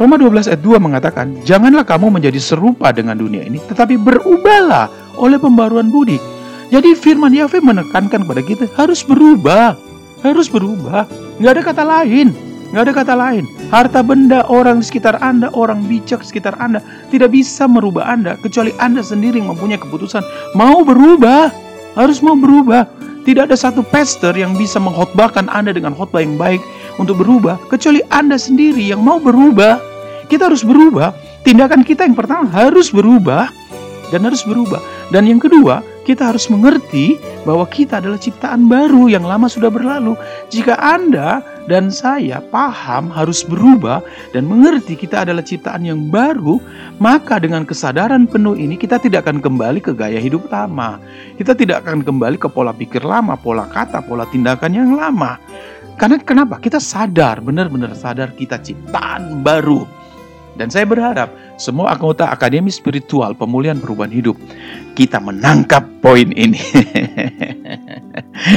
Roma 0.00 0.16
12 0.16 0.48
ayat 0.48 0.62
2 0.64 0.78
mengatakan, 0.80 1.26
Janganlah 1.44 1.84
kamu 1.84 2.08
menjadi 2.08 2.40
serupa 2.40 2.94
dengan 2.94 3.18
dunia 3.18 3.44
ini, 3.44 3.60
tetapi 3.68 3.98
berubahlah 4.00 4.88
oleh 5.18 5.36
pembaruan 5.36 5.92
budi 5.92 6.16
jadi 6.72 6.96
firman 6.96 7.36
Yahweh 7.36 7.60
menekankan 7.60 8.24
kepada 8.24 8.40
kita 8.40 8.64
harus 8.80 9.04
berubah. 9.04 9.76
Harus 10.24 10.48
berubah. 10.48 11.04
Nggak 11.36 11.52
ada 11.52 11.62
kata 11.68 11.84
lain. 11.84 12.32
Nggak 12.72 12.82
ada 12.88 12.92
kata 12.96 13.12
lain. 13.12 13.44
Harta 13.68 14.00
benda 14.00 14.48
orang 14.48 14.80
di 14.80 14.88
sekitar 14.88 15.20
Anda, 15.20 15.52
orang 15.52 15.84
bijak 15.84 16.24
di 16.24 16.32
sekitar 16.32 16.56
Anda, 16.56 16.80
tidak 17.12 17.36
bisa 17.36 17.68
merubah 17.68 18.08
Anda, 18.08 18.40
kecuali 18.40 18.72
Anda 18.80 19.04
sendiri 19.04 19.36
yang 19.36 19.52
mempunyai 19.52 19.76
keputusan. 19.76 20.24
Mau 20.56 20.80
berubah, 20.80 21.52
harus 21.92 22.24
mau 22.24 22.32
berubah. 22.32 22.88
Tidak 23.28 23.52
ada 23.52 23.54
satu 23.54 23.84
pastor 23.84 24.32
yang 24.32 24.56
bisa 24.56 24.80
mengkhotbahkan 24.80 25.52
Anda 25.52 25.76
dengan 25.76 25.92
khotbah 25.92 26.24
yang 26.24 26.40
baik 26.40 26.64
untuk 26.96 27.20
berubah, 27.20 27.60
kecuali 27.68 28.00
Anda 28.08 28.40
sendiri 28.40 28.80
yang 28.80 29.04
mau 29.04 29.20
berubah. 29.20 29.76
Kita 30.32 30.48
harus 30.48 30.64
berubah. 30.64 31.12
Tindakan 31.44 31.84
kita 31.84 32.08
yang 32.08 32.16
pertama 32.16 32.48
harus 32.48 32.88
berubah 32.88 33.52
dan 34.08 34.24
harus 34.24 34.40
berubah. 34.48 34.80
Dan 35.12 35.28
yang 35.28 35.36
kedua, 35.36 35.91
kita 36.02 36.34
harus 36.34 36.50
mengerti 36.50 37.18
bahwa 37.46 37.66
kita 37.66 38.02
adalah 38.02 38.18
ciptaan 38.18 38.66
baru 38.66 39.06
yang 39.10 39.22
lama 39.22 39.46
sudah 39.46 39.70
berlalu. 39.70 40.18
Jika 40.50 40.74
Anda 40.78 41.42
dan 41.70 41.94
saya 41.94 42.42
paham 42.50 43.10
harus 43.14 43.46
berubah 43.46 44.02
dan 44.34 44.50
mengerti 44.50 44.98
kita 44.98 45.22
adalah 45.22 45.46
ciptaan 45.46 45.86
yang 45.86 46.10
baru, 46.10 46.58
maka 46.98 47.38
dengan 47.38 47.62
kesadaran 47.62 48.26
penuh 48.26 48.58
ini 48.58 48.74
kita 48.74 48.98
tidak 48.98 49.26
akan 49.26 49.38
kembali 49.38 49.78
ke 49.78 49.94
gaya 49.94 50.18
hidup 50.18 50.50
lama. 50.50 50.98
Kita 51.38 51.54
tidak 51.54 51.86
akan 51.86 52.02
kembali 52.02 52.36
ke 52.38 52.50
pola 52.50 52.74
pikir 52.74 53.06
lama, 53.06 53.38
pola 53.38 53.70
kata, 53.70 54.02
pola 54.02 54.26
tindakan 54.26 54.72
yang 54.74 54.90
lama. 54.98 55.38
Karena 55.94 56.18
kenapa? 56.18 56.58
Kita 56.58 56.82
sadar, 56.82 57.38
benar-benar 57.38 57.94
sadar 57.94 58.34
kita 58.34 58.58
ciptaan 58.58 59.44
baru. 59.46 60.01
Dan 60.52 60.68
saya 60.68 60.84
berharap 60.84 61.32
semua 61.56 61.96
anggota 61.96 62.28
Akademi 62.28 62.68
Spiritual 62.68 63.32
Pemulihan 63.32 63.80
Perubahan 63.80 64.12
Hidup 64.12 64.36
kita 64.92 65.16
menangkap 65.16 65.84
poin 66.04 66.28
ini. 66.36 66.60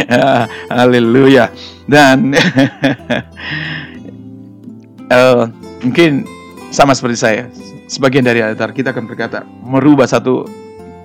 Haleluya. 0.75 1.47
Dan 1.87 2.35
uh, 5.07 5.47
mungkin 5.83 6.27
sama 6.75 6.91
seperti 6.91 7.17
saya, 7.17 7.43
sebagian 7.87 8.27
dari 8.27 8.43
altar 8.43 8.75
kita 8.75 8.91
akan 8.91 9.07
berkata 9.07 9.47
merubah 9.63 10.09
satu 10.09 10.43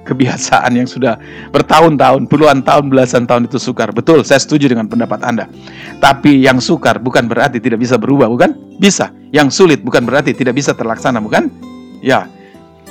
kebiasaan 0.02 0.74
yang 0.74 0.88
sudah 0.90 1.14
bertahun-tahun, 1.54 2.26
puluhan 2.26 2.66
tahun, 2.66 2.90
belasan 2.90 3.30
tahun 3.30 3.46
itu 3.46 3.62
sukar. 3.62 3.94
Betul, 3.94 4.26
saya 4.26 4.42
setuju 4.42 4.66
dengan 4.66 4.90
pendapat 4.90 5.22
Anda. 5.22 5.46
Tapi 6.02 6.42
yang 6.42 6.58
sukar 6.58 6.98
bukan 6.98 7.30
berarti 7.30 7.62
tidak 7.62 7.78
bisa 7.78 7.94
berubah, 7.94 8.26
bukan? 8.26 8.50
Bisa. 8.80 9.19
Yang 9.30 9.48
sulit 9.62 9.80
bukan 9.86 10.02
berarti 10.02 10.34
tidak 10.34 10.58
bisa 10.58 10.74
terlaksana, 10.74 11.22
bukan? 11.22 11.50
Ya. 12.02 12.26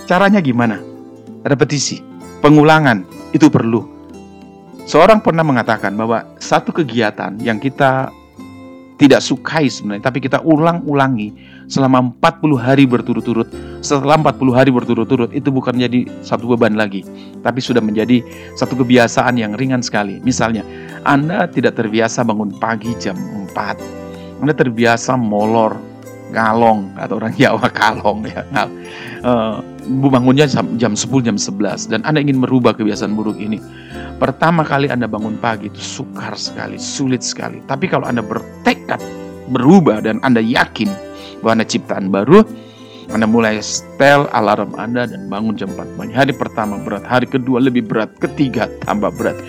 Caranya 0.08 0.40
gimana? 0.40 0.80
Repetisi, 1.44 2.02
pengulangan 2.40 3.06
itu 3.36 3.52
perlu. 3.52 3.86
Seorang 4.90 5.22
pernah 5.22 5.46
mengatakan 5.46 5.94
bahwa 5.94 6.26
satu 6.42 6.74
kegiatan 6.74 7.38
yang 7.38 7.62
kita 7.62 8.10
tidak 9.00 9.24
sukai 9.24 9.72
sebenarnya, 9.72 10.12
tapi 10.12 10.20
kita 10.20 10.44
ulang-ulangi 10.44 11.32
selama 11.72 12.12
40 12.20 12.60
hari 12.60 12.84
berturut-turut. 12.84 13.48
Setelah 13.80 14.20
40 14.20 14.52
hari 14.52 14.76
berturut-turut 14.76 15.32
itu 15.32 15.48
bukan 15.54 15.80
jadi 15.80 16.04
satu 16.20 16.52
beban 16.52 16.76
lagi, 16.76 17.08
tapi 17.40 17.64
sudah 17.64 17.80
menjadi 17.80 18.20
satu 18.60 18.76
kebiasaan 18.76 19.40
yang 19.40 19.56
ringan 19.56 19.80
sekali. 19.80 20.20
Misalnya, 20.28 20.68
Anda 21.08 21.48
tidak 21.48 21.80
terbiasa 21.80 22.28
bangun 22.28 22.60
pagi 22.60 22.92
jam 23.00 23.16
4. 23.56 24.44
Anda 24.44 24.52
terbiasa 24.52 25.16
molor, 25.16 25.80
ngalong 26.30 26.94
atau 26.96 27.18
orang 27.18 27.34
Jawa 27.36 27.68
kalong 27.70 28.26
ya. 28.30 28.46
Uh, 29.20 29.60
bangunnya 29.90 30.46
jam 30.78 30.94
10 30.94 31.26
jam 31.26 31.36
11 31.36 31.92
dan 31.92 32.02
Anda 32.06 32.22
ingin 32.22 32.40
merubah 32.40 32.78
kebiasaan 32.78 33.18
buruk 33.18 33.38
ini. 33.42 33.58
Pertama 34.20 34.68
kali 34.68 34.92
Anda 34.92 35.08
bangun 35.08 35.40
pagi 35.40 35.72
itu 35.72 35.80
sukar 35.80 36.36
sekali, 36.36 36.76
sulit 36.76 37.24
sekali. 37.24 37.64
Tapi 37.66 37.88
kalau 37.88 38.06
Anda 38.06 38.20
bertekad 38.20 39.00
berubah 39.50 40.06
dan 40.06 40.22
Anda 40.22 40.44
yakin 40.44 40.92
bahwa 41.42 41.60
Anda 41.60 41.68
ciptaan 41.68 42.12
baru, 42.12 42.46
Anda 43.10 43.26
mulai 43.26 43.58
setel 43.64 44.30
alarm 44.36 44.78
Anda 44.78 45.10
dan 45.10 45.32
bangun 45.32 45.58
jam 45.58 45.74
4 45.74 45.98
pagi. 45.98 46.14
Hari 46.14 46.34
pertama 46.38 46.78
berat, 46.84 47.08
hari 47.08 47.26
kedua 47.26 47.64
lebih 47.64 47.90
berat, 47.90 48.14
ketiga 48.22 48.70
tambah 48.86 49.10
berat. 49.18 49.40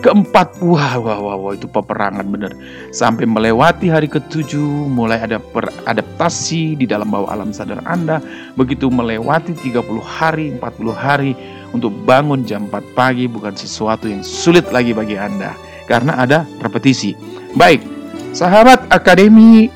Keempat, 0.00 0.64
wah, 0.64 0.96
wah, 0.96 1.20
wah, 1.20 1.36
wah 1.36 1.52
itu 1.52 1.68
peperangan 1.68 2.24
benar. 2.24 2.56
Sampai 2.88 3.28
melewati 3.28 3.92
hari 3.92 4.08
ketujuh, 4.08 4.88
mulai 4.88 5.20
ada 5.20 5.36
beradaptasi 5.36 6.80
di 6.80 6.88
dalam 6.88 7.12
bawah 7.12 7.28
alam 7.28 7.52
sadar 7.52 7.84
Anda. 7.84 8.24
Begitu 8.56 8.88
melewati 8.88 9.52
30 9.52 10.00
hari, 10.00 10.56
40 10.56 10.96
hari, 10.96 11.36
untuk 11.76 11.92
bangun 12.08 12.48
jam 12.48 12.64
4 12.72 12.96
pagi 12.96 13.28
bukan 13.28 13.52
sesuatu 13.52 14.08
yang 14.08 14.24
sulit 14.24 14.72
lagi 14.72 14.96
bagi 14.96 15.20
Anda. 15.20 15.52
Karena 15.84 16.16
ada 16.16 16.48
repetisi. 16.64 17.12
Baik, 17.52 17.84
sahabat 18.32 18.88
Akademi 18.88 19.68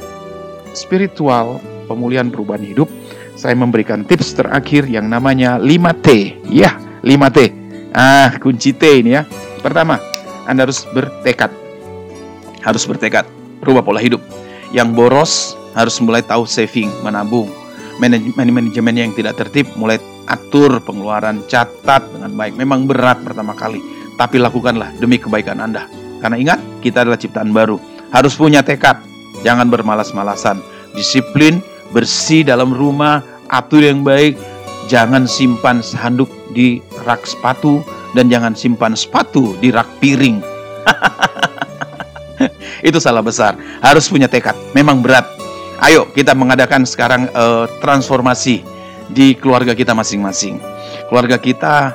Spiritual 0.75 1.63
pemulihan 1.87 2.33
perubahan 2.33 2.65
hidup, 2.65 2.89
saya 3.37 3.55
memberikan 3.55 4.03
tips 4.09 4.35
terakhir 4.35 4.89
yang 4.89 5.07
namanya 5.07 5.61
5T. 5.61 6.41
Ya, 6.49 6.81
5T. 7.05 7.39
Ah, 7.95 8.35
kunci 8.43 8.75
T 8.75 9.05
ini 9.05 9.15
ya. 9.15 9.23
Pertama, 9.63 10.13
Anda 10.44 10.68
harus 10.68 10.85
bertekad. 10.92 11.52
Harus 12.64 12.85
bertekad, 12.88 13.28
rubah 13.64 13.85
pola 13.85 14.00
hidup. 14.00 14.20
Yang 14.72 14.88
boros 14.96 15.33
harus 15.76 15.96
mulai 16.00 16.24
tahu 16.24 16.48
saving, 16.48 16.88
menabung. 17.04 17.50
Manajemen 18.02 18.50
manajemen 18.50 18.94
yang 18.96 19.12
tidak 19.14 19.38
tertib 19.38 19.70
mulai 19.78 20.02
atur 20.26 20.80
pengeluaran, 20.83 21.44
catat 21.46 22.02
dengan 22.11 22.33
baik. 22.35 22.57
Memang 22.59 22.88
berat 22.88 23.20
pertama 23.22 23.54
kali, 23.54 23.78
tapi 24.16 24.40
lakukanlah 24.40 24.90
demi 24.98 25.20
kebaikan 25.20 25.61
Anda. 25.61 25.87
Karena 26.18 26.37
ingat, 26.40 26.59
kita 26.80 27.04
adalah 27.04 27.20
ciptaan 27.20 27.52
baru. 27.52 27.76
Harus 28.11 28.35
punya 28.35 28.64
tekad, 28.64 28.96
jangan 29.44 29.68
bermalas-malasan. 29.68 30.59
Disiplin, 30.96 31.61
bersih 31.92 32.46
dalam 32.46 32.72
rumah, 32.72 33.20
atur 33.52 33.85
yang 33.85 34.00
baik, 34.02 34.38
jangan 34.88 35.28
simpan 35.28 35.85
handuk 35.94 36.30
di 36.57 36.80
rak 37.04 37.26
sepatu 37.28 37.85
dan 38.14 38.31
jangan 38.31 38.55
simpan 38.55 38.94
sepatu 38.94 39.59
di 39.59 39.74
rak 39.74 39.87
piring. 39.98 40.40
Itu 42.88 43.03
salah 43.03 43.20
besar. 43.20 43.59
Harus 43.83 44.07
punya 44.07 44.31
tekad. 44.31 44.55
Memang 44.72 45.03
berat. 45.03 45.27
Ayo 45.83 46.09
kita 46.14 46.33
mengadakan 46.33 46.87
sekarang 46.87 47.29
uh, 47.35 47.66
transformasi 47.83 48.62
di 49.11 49.35
keluarga 49.37 49.74
kita 49.74 49.92
masing-masing. 49.92 50.62
Keluarga 51.11 51.37
kita 51.37 51.92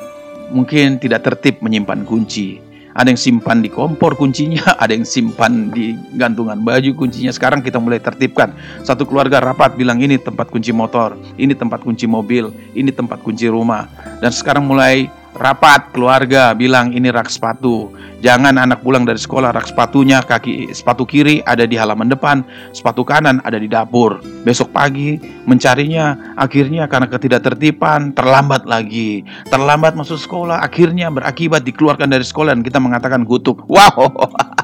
mungkin 0.52 1.00
tidak 1.00 1.26
tertib 1.26 1.64
menyimpan 1.64 2.04
kunci 2.04 2.70
ada 3.00 3.16
yang 3.16 3.22
simpan 3.22 3.64
di 3.64 3.72
kompor 3.72 4.20
kuncinya, 4.20 4.76
ada 4.84 4.92
yang 4.92 5.08
simpan 5.08 5.72
di 5.72 5.96
gantungan 6.20 6.60
baju 6.60 6.92
kuncinya. 7.00 7.32
Sekarang 7.32 7.64
kita 7.64 7.80
mulai 7.80 8.04
tertibkan. 8.04 8.52
Satu 8.84 9.08
keluarga 9.08 9.40
rapat 9.40 9.80
bilang 9.80 10.04
ini 10.04 10.20
tempat 10.20 10.52
kunci 10.52 10.76
motor, 10.76 11.16
ini 11.40 11.56
tempat 11.56 11.80
kunci 11.86 12.10
mobil, 12.10 12.52
ini 12.76 12.92
tempat 12.92 13.24
kunci 13.24 13.48
rumah. 13.48 13.88
Dan 14.20 14.36
sekarang 14.36 14.68
mulai 14.68 15.08
rapat 15.38 15.94
keluarga 15.94 16.56
bilang 16.58 16.96
ini 16.96 17.14
rak 17.14 17.30
sepatu. 17.30 17.94
Jangan 18.20 18.60
anak 18.60 18.84
pulang 18.84 19.08
dari 19.08 19.16
sekolah 19.16 19.56
rak 19.56 19.72
sepatunya 19.72 20.20
kaki 20.20 20.76
sepatu 20.76 21.08
kiri 21.08 21.40
ada 21.48 21.64
di 21.64 21.80
halaman 21.80 22.12
depan, 22.12 22.44
sepatu 22.76 23.06
kanan 23.08 23.40
ada 23.48 23.56
di 23.56 23.70
dapur. 23.70 24.20
Besok 24.44 24.76
pagi 24.76 25.22
mencarinya 25.48 26.36
akhirnya 26.36 26.90
karena 26.92 27.08
ketidaktertiban 27.08 28.12
terlambat 28.18 28.68
lagi. 28.68 29.24
Terlambat 29.48 29.96
masuk 29.96 30.20
sekolah 30.20 30.60
akhirnya 30.60 31.08
berakibat 31.14 31.64
dikeluarkan 31.64 32.12
dari 32.12 32.26
sekolah 32.26 32.56
dan 32.56 32.64
kita 32.66 32.80
mengatakan 32.82 33.24
kutuk. 33.24 33.64
Wow. 33.72 34.12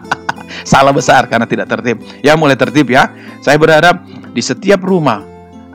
Salah 0.72 0.92
besar 0.92 1.30
karena 1.30 1.48
tidak 1.48 1.72
tertib. 1.72 2.02
Ya 2.26 2.36
mulai 2.36 2.60
tertib 2.60 2.92
ya. 2.92 3.08
Saya 3.40 3.56
berharap 3.56 4.04
di 4.36 4.42
setiap 4.44 4.84
rumah 4.84 5.24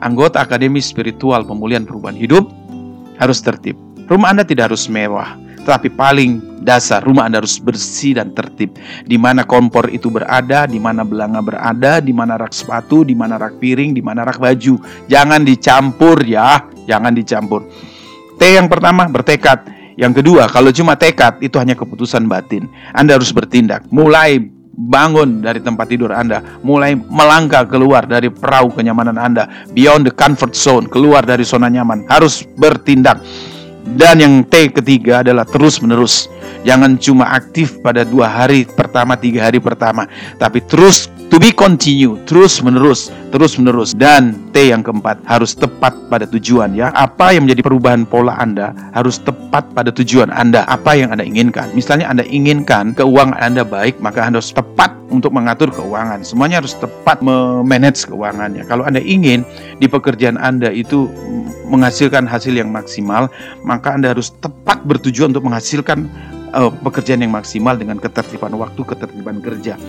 anggota 0.05 0.44
Akademi 0.44 0.85
Spiritual 0.85 1.48
Pemulihan 1.48 1.88
Perubahan 1.88 2.16
Hidup 2.16 2.48
harus 3.20 3.40
tertib 3.44 3.89
Rumah 4.10 4.34
Anda 4.34 4.42
tidak 4.42 4.74
harus 4.74 4.90
mewah, 4.90 5.38
tetapi 5.62 5.86
paling 5.94 6.60
dasar 6.66 6.98
rumah 7.06 7.30
Anda 7.30 7.38
harus 7.38 7.62
bersih 7.62 8.18
dan 8.18 8.34
tertib. 8.34 8.74
Di 9.06 9.14
mana 9.14 9.46
kompor 9.46 9.86
itu 9.86 10.10
berada, 10.10 10.66
di 10.66 10.82
mana 10.82 11.06
belanga 11.06 11.38
berada, 11.38 12.02
di 12.02 12.10
mana 12.10 12.34
rak 12.34 12.50
sepatu, 12.50 13.06
di 13.06 13.14
mana 13.14 13.38
rak 13.38 13.62
piring, 13.62 13.94
di 13.94 14.02
mana 14.02 14.26
rak 14.26 14.42
baju. 14.42 14.82
Jangan 15.06 15.46
dicampur 15.46 16.26
ya, 16.26 16.58
jangan 16.90 17.14
dicampur. 17.14 17.70
T 18.34 18.42
yang 18.50 18.66
pertama 18.66 19.06
bertekad. 19.06 19.78
Yang 19.94 20.26
kedua, 20.26 20.50
kalau 20.50 20.74
cuma 20.74 20.98
tekad 20.98 21.38
itu 21.38 21.60
hanya 21.62 21.78
keputusan 21.78 22.26
batin. 22.26 22.66
Anda 22.96 23.14
harus 23.14 23.30
bertindak. 23.30 23.86
Mulai 23.94 24.42
bangun 24.74 25.44
dari 25.44 25.62
tempat 25.62 25.86
tidur 25.86 26.10
Anda, 26.10 26.40
mulai 26.66 26.96
melangkah 26.96 27.68
keluar 27.68 28.08
dari 28.08 28.26
perahu 28.26 28.72
kenyamanan 28.72 29.20
Anda, 29.20 29.46
beyond 29.76 30.08
the 30.08 30.14
comfort 30.14 30.56
zone, 30.56 30.88
keluar 30.88 31.22
dari 31.22 31.44
zona 31.44 31.68
nyaman, 31.68 32.08
harus 32.08 32.42
bertindak. 32.56 33.20
Dan 33.98 34.22
yang 34.22 34.35
T 34.46 34.70
ketiga 34.70 35.24
adalah 35.24 35.42
terus-menerus. 35.48 36.31
Jangan 36.61 37.00
cuma 37.00 37.24
aktif 37.33 37.81
pada 37.81 38.05
dua 38.05 38.29
hari 38.29 38.68
pertama, 38.68 39.16
tiga 39.16 39.48
hari 39.48 39.57
pertama, 39.57 40.05
tapi 40.37 40.61
terus 40.61 41.09
to 41.33 41.40
be 41.40 41.48
continue, 41.57 42.20
terus 42.29 42.61
menerus, 42.61 43.09
terus 43.33 43.57
menerus. 43.57 43.96
Dan 43.96 44.37
T 44.53 44.68
yang 44.68 44.85
keempat 44.85 45.24
harus 45.24 45.57
tepat 45.57 45.96
pada 46.12 46.29
tujuan 46.29 46.76
ya. 46.76 46.92
Apa 46.92 47.33
yang 47.33 47.48
menjadi 47.48 47.64
perubahan 47.64 48.05
pola 48.05 48.37
Anda 48.37 48.76
harus 48.92 49.16
tepat 49.24 49.72
pada 49.72 49.88
tujuan 49.88 50.29
Anda. 50.29 50.68
Apa 50.68 51.00
yang 51.00 51.16
Anda 51.16 51.24
inginkan. 51.24 51.72
Misalnya 51.72 52.12
Anda 52.12 52.29
inginkan 52.29 52.92
keuangan 52.92 53.40
Anda 53.40 53.64
baik, 53.64 53.96
maka 54.05 54.29
Anda 54.29 54.44
harus 54.44 54.53
tepat 54.53 54.92
untuk 55.09 55.33
mengatur 55.33 55.72
keuangan. 55.72 56.22
Semuanya 56.22 56.61
harus 56.61 56.76
tepat 56.76 57.24
memanage 57.24 58.05
keuangannya. 58.05 58.68
Kalau 58.68 58.85
Anda 58.85 59.00
ingin 59.00 59.48
di 59.81 59.88
pekerjaan 59.88 60.37
Anda 60.37 60.68
itu 60.70 61.09
menghasilkan 61.70 62.26
hasil 62.26 62.50
yang 62.59 62.74
maksimal, 62.74 63.31
Anda 63.88 64.12
harus 64.12 64.28
tepat 64.36 64.84
bertujuan 64.84 65.32
untuk 65.32 65.48
menghasilkan 65.48 66.04
uh, 66.52 66.68
pekerjaan 66.84 67.24
yang 67.24 67.32
maksimal 67.32 67.78
dengan 67.80 67.96
ketertiban 67.96 68.52
waktu, 68.60 68.84
ketertiban 68.84 69.40
kerja. 69.40 69.80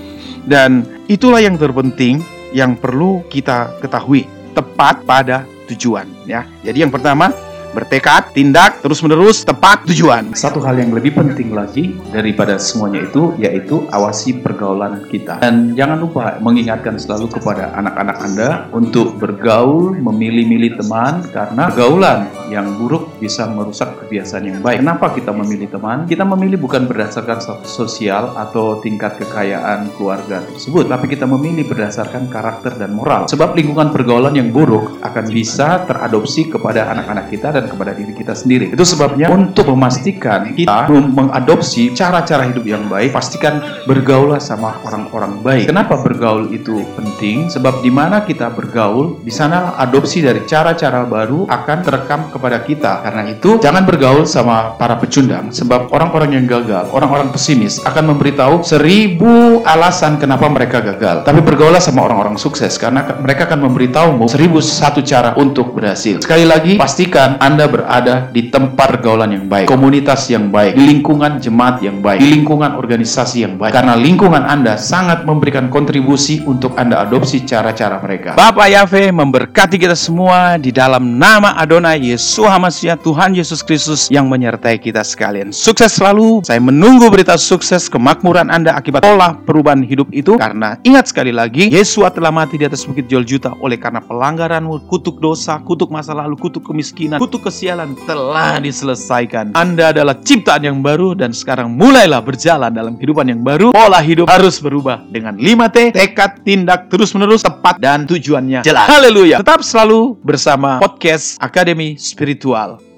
Dan 0.48 0.88
itulah 1.12 1.44
yang 1.44 1.60
terpenting 1.60 2.24
yang 2.56 2.80
perlu 2.80 3.28
kita 3.28 3.76
ketahui, 3.84 4.28
tepat 4.56 5.04
pada 5.04 5.44
tujuan 5.68 6.08
ya. 6.28 6.48
Jadi 6.64 6.84
yang 6.88 6.92
pertama 6.92 7.32
bertekad, 7.72 8.36
tindak, 8.36 8.84
terus-menerus, 8.84 9.48
tepat 9.48 9.88
tujuan. 9.88 10.36
Satu 10.36 10.60
hal 10.64 10.80
yang 10.80 10.92
lebih 10.92 11.16
penting 11.16 11.56
lagi 11.56 11.96
daripada 12.12 12.60
semuanya 12.60 13.08
itu 13.08 13.36
yaitu 13.40 13.88
awasi 13.92 14.36
pergaulan 14.36 15.08
kita. 15.08 15.40
Dan 15.40 15.74
jangan 15.76 16.04
lupa 16.04 16.38
mengingatkan 16.44 17.00
selalu 17.00 17.32
kepada 17.32 17.72
anak-anak 17.76 18.18
Anda 18.22 18.50
untuk 18.76 19.18
bergaul, 19.18 19.96
memilih-milih 19.98 20.80
teman 20.84 21.24
karena 21.32 21.72
pergaulan 21.72 22.28
yang 22.52 22.76
buruk 22.76 23.16
bisa 23.24 23.48
merusak 23.48 23.96
kebiasaan 24.04 24.44
yang 24.44 24.60
baik. 24.60 24.84
Kenapa 24.84 25.16
kita 25.16 25.32
memilih 25.32 25.72
teman? 25.72 26.04
Kita 26.06 26.28
memilih 26.28 26.60
bukan 26.60 26.84
berdasarkan 26.86 27.64
sosial 27.64 28.36
atau 28.36 28.84
tingkat 28.84 29.16
kekayaan 29.24 29.96
keluarga 29.96 30.44
tersebut, 30.52 30.92
tapi 30.92 31.08
kita 31.08 31.24
memilih 31.24 31.68
berdasarkan 31.72 32.28
karakter 32.28 32.76
dan 32.76 32.92
moral. 32.92 33.32
Sebab 33.32 33.56
lingkungan 33.56 33.96
pergaulan 33.96 34.36
yang 34.36 34.52
buruk 34.52 35.00
akan 35.00 35.26
bisa 35.32 35.88
teradopsi 35.88 36.52
kepada 36.52 36.92
anak-anak 36.92 37.32
kita 37.32 37.56
dan 37.56 37.61
dan 37.62 37.70
kepada 37.70 37.94
diri 37.94 38.18
kita 38.18 38.34
sendiri. 38.34 38.74
Itu 38.74 38.82
sebabnya 38.82 39.30
untuk 39.30 39.70
memastikan 39.70 40.58
kita 40.58 40.90
mengadopsi 40.90 41.94
cara-cara 41.94 42.50
hidup 42.50 42.66
yang 42.66 42.90
baik, 42.90 43.14
pastikan 43.14 43.62
bergaullah 43.86 44.42
sama 44.42 44.82
orang-orang 44.82 45.38
baik. 45.46 45.66
Kenapa 45.70 46.02
bergaul 46.02 46.50
itu 46.50 46.82
penting? 46.98 47.54
Sebab 47.54 47.86
di 47.86 47.94
mana 47.94 48.26
kita 48.26 48.50
bergaul, 48.50 49.22
di 49.22 49.30
sana 49.30 49.78
adopsi 49.78 50.26
dari 50.26 50.42
cara-cara 50.50 51.06
baru 51.06 51.46
akan 51.46 51.78
terekam 51.86 52.22
kepada 52.34 52.64
kita. 52.66 53.06
Karena 53.06 53.30
itu, 53.30 53.62
jangan 53.62 53.86
bergaul 53.86 54.26
sama 54.26 54.74
para 54.80 54.98
pecundang, 54.98 55.54
sebab 55.54 55.92
orang-orang 55.94 56.42
yang 56.42 56.46
gagal, 56.50 56.90
orang-orang 56.96 57.30
pesimis 57.30 57.84
akan 57.84 58.16
memberitahu 58.16 58.66
seribu 58.66 59.62
alasan 59.68 60.18
kenapa 60.18 60.48
mereka 60.48 60.82
gagal. 60.82 61.28
Tapi 61.28 61.40
bergaullah 61.44 61.84
sama 61.84 62.08
orang-orang 62.08 62.40
sukses, 62.40 62.80
karena 62.80 63.06
mereka 63.20 63.46
akan 63.46 63.68
memberitahu 63.70 64.18
seribu 64.32 64.64
satu 64.64 65.04
cara 65.04 65.36
untuk 65.38 65.76
berhasil. 65.76 66.24
Sekali 66.24 66.48
lagi, 66.48 66.80
pastikan 66.80 67.38
anda 67.52 67.68
berada 67.68 68.32
di 68.32 68.48
tempat 68.48 68.96
pergaulan 68.96 69.36
yang 69.36 69.46
baik, 69.52 69.68
komunitas 69.68 70.32
yang 70.32 70.48
baik, 70.48 70.76
di 70.76 70.84
lingkungan 70.88 71.40
jemaat 71.40 71.84
yang 71.84 72.00
baik, 72.00 72.24
di 72.24 72.28
lingkungan 72.32 72.80
organisasi 72.80 73.44
yang 73.44 73.56
baik. 73.60 73.76
Karena 73.76 74.00
lingkungan 74.00 74.44
Anda 74.48 74.80
sangat 74.80 75.28
memberikan 75.28 75.68
kontribusi 75.68 76.40
untuk 76.48 76.80
Anda 76.80 77.04
adopsi 77.04 77.44
cara-cara 77.44 78.00
mereka. 78.00 78.40
Bapak 78.40 78.72
Yahweh 78.72 79.12
memberkati 79.12 79.76
kita 79.76 80.00
semua 80.00 80.56
di 80.56 80.72
dalam 80.72 81.20
nama 81.20 81.56
Adonai 81.60 82.00
Yesus 82.12 82.48
Hamasiah 82.48 82.96
Tuhan 82.96 83.36
Yesus 83.36 83.60
Kristus 83.60 84.08
yang 84.08 84.32
menyertai 84.32 84.80
kita 84.80 85.04
sekalian. 85.04 85.52
Sukses 85.52 85.96
selalu. 86.00 86.44
Saya 86.48 86.64
menunggu 86.64 87.12
berita 87.12 87.36
sukses 87.36 87.92
kemakmuran 87.92 88.48
Anda 88.48 88.80
akibat 88.80 89.04
pola 89.04 89.36
perubahan 89.44 89.84
hidup 89.84 90.08
itu 90.16 90.40
karena 90.40 90.80
ingat 90.88 91.12
sekali 91.12 91.36
lagi 91.36 91.68
Yesus 91.68 92.04
telah 92.16 92.32
mati 92.32 92.56
di 92.56 92.64
atas 92.64 92.88
bukit 92.88 93.12
Juta 93.12 93.54
oleh 93.60 93.76
karena 93.76 94.00
pelanggaranmu, 94.00 94.88
kutuk 94.88 95.20
dosa, 95.20 95.60
kutuk 95.62 95.92
masa 95.92 96.16
lalu, 96.16 96.40
kutuk 96.40 96.64
kemiskinan, 96.64 97.20
kutuk 97.20 97.41
kesialan 97.42 97.98
telah 98.06 98.62
diselesaikan. 98.62 99.58
Anda 99.58 99.90
adalah 99.90 100.22
ciptaan 100.22 100.62
yang 100.62 100.80
baru 100.86 101.18
dan 101.18 101.34
sekarang 101.34 101.74
mulailah 101.74 102.22
berjalan 102.22 102.70
dalam 102.70 102.96
kehidupan 103.02 103.26
yang 103.34 103.42
baru. 103.42 103.74
Pola 103.74 104.00
hidup 104.00 104.30
harus 104.30 104.62
berubah 104.62 105.02
dengan 105.10 105.36
5T, 105.36 105.98
tekad, 105.98 106.46
tindak, 106.46 106.88
terus-menerus, 106.94 107.42
tepat, 107.42 107.82
dan 107.82 108.06
tujuannya 108.06 108.62
jelas. 108.62 108.86
Haleluya. 108.86 109.42
Tetap 109.42 109.66
selalu 109.66 110.22
bersama 110.22 110.78
podcast 110.78 111.42
Akademi 111.42 111.98
Spiritual. 111.98 112.91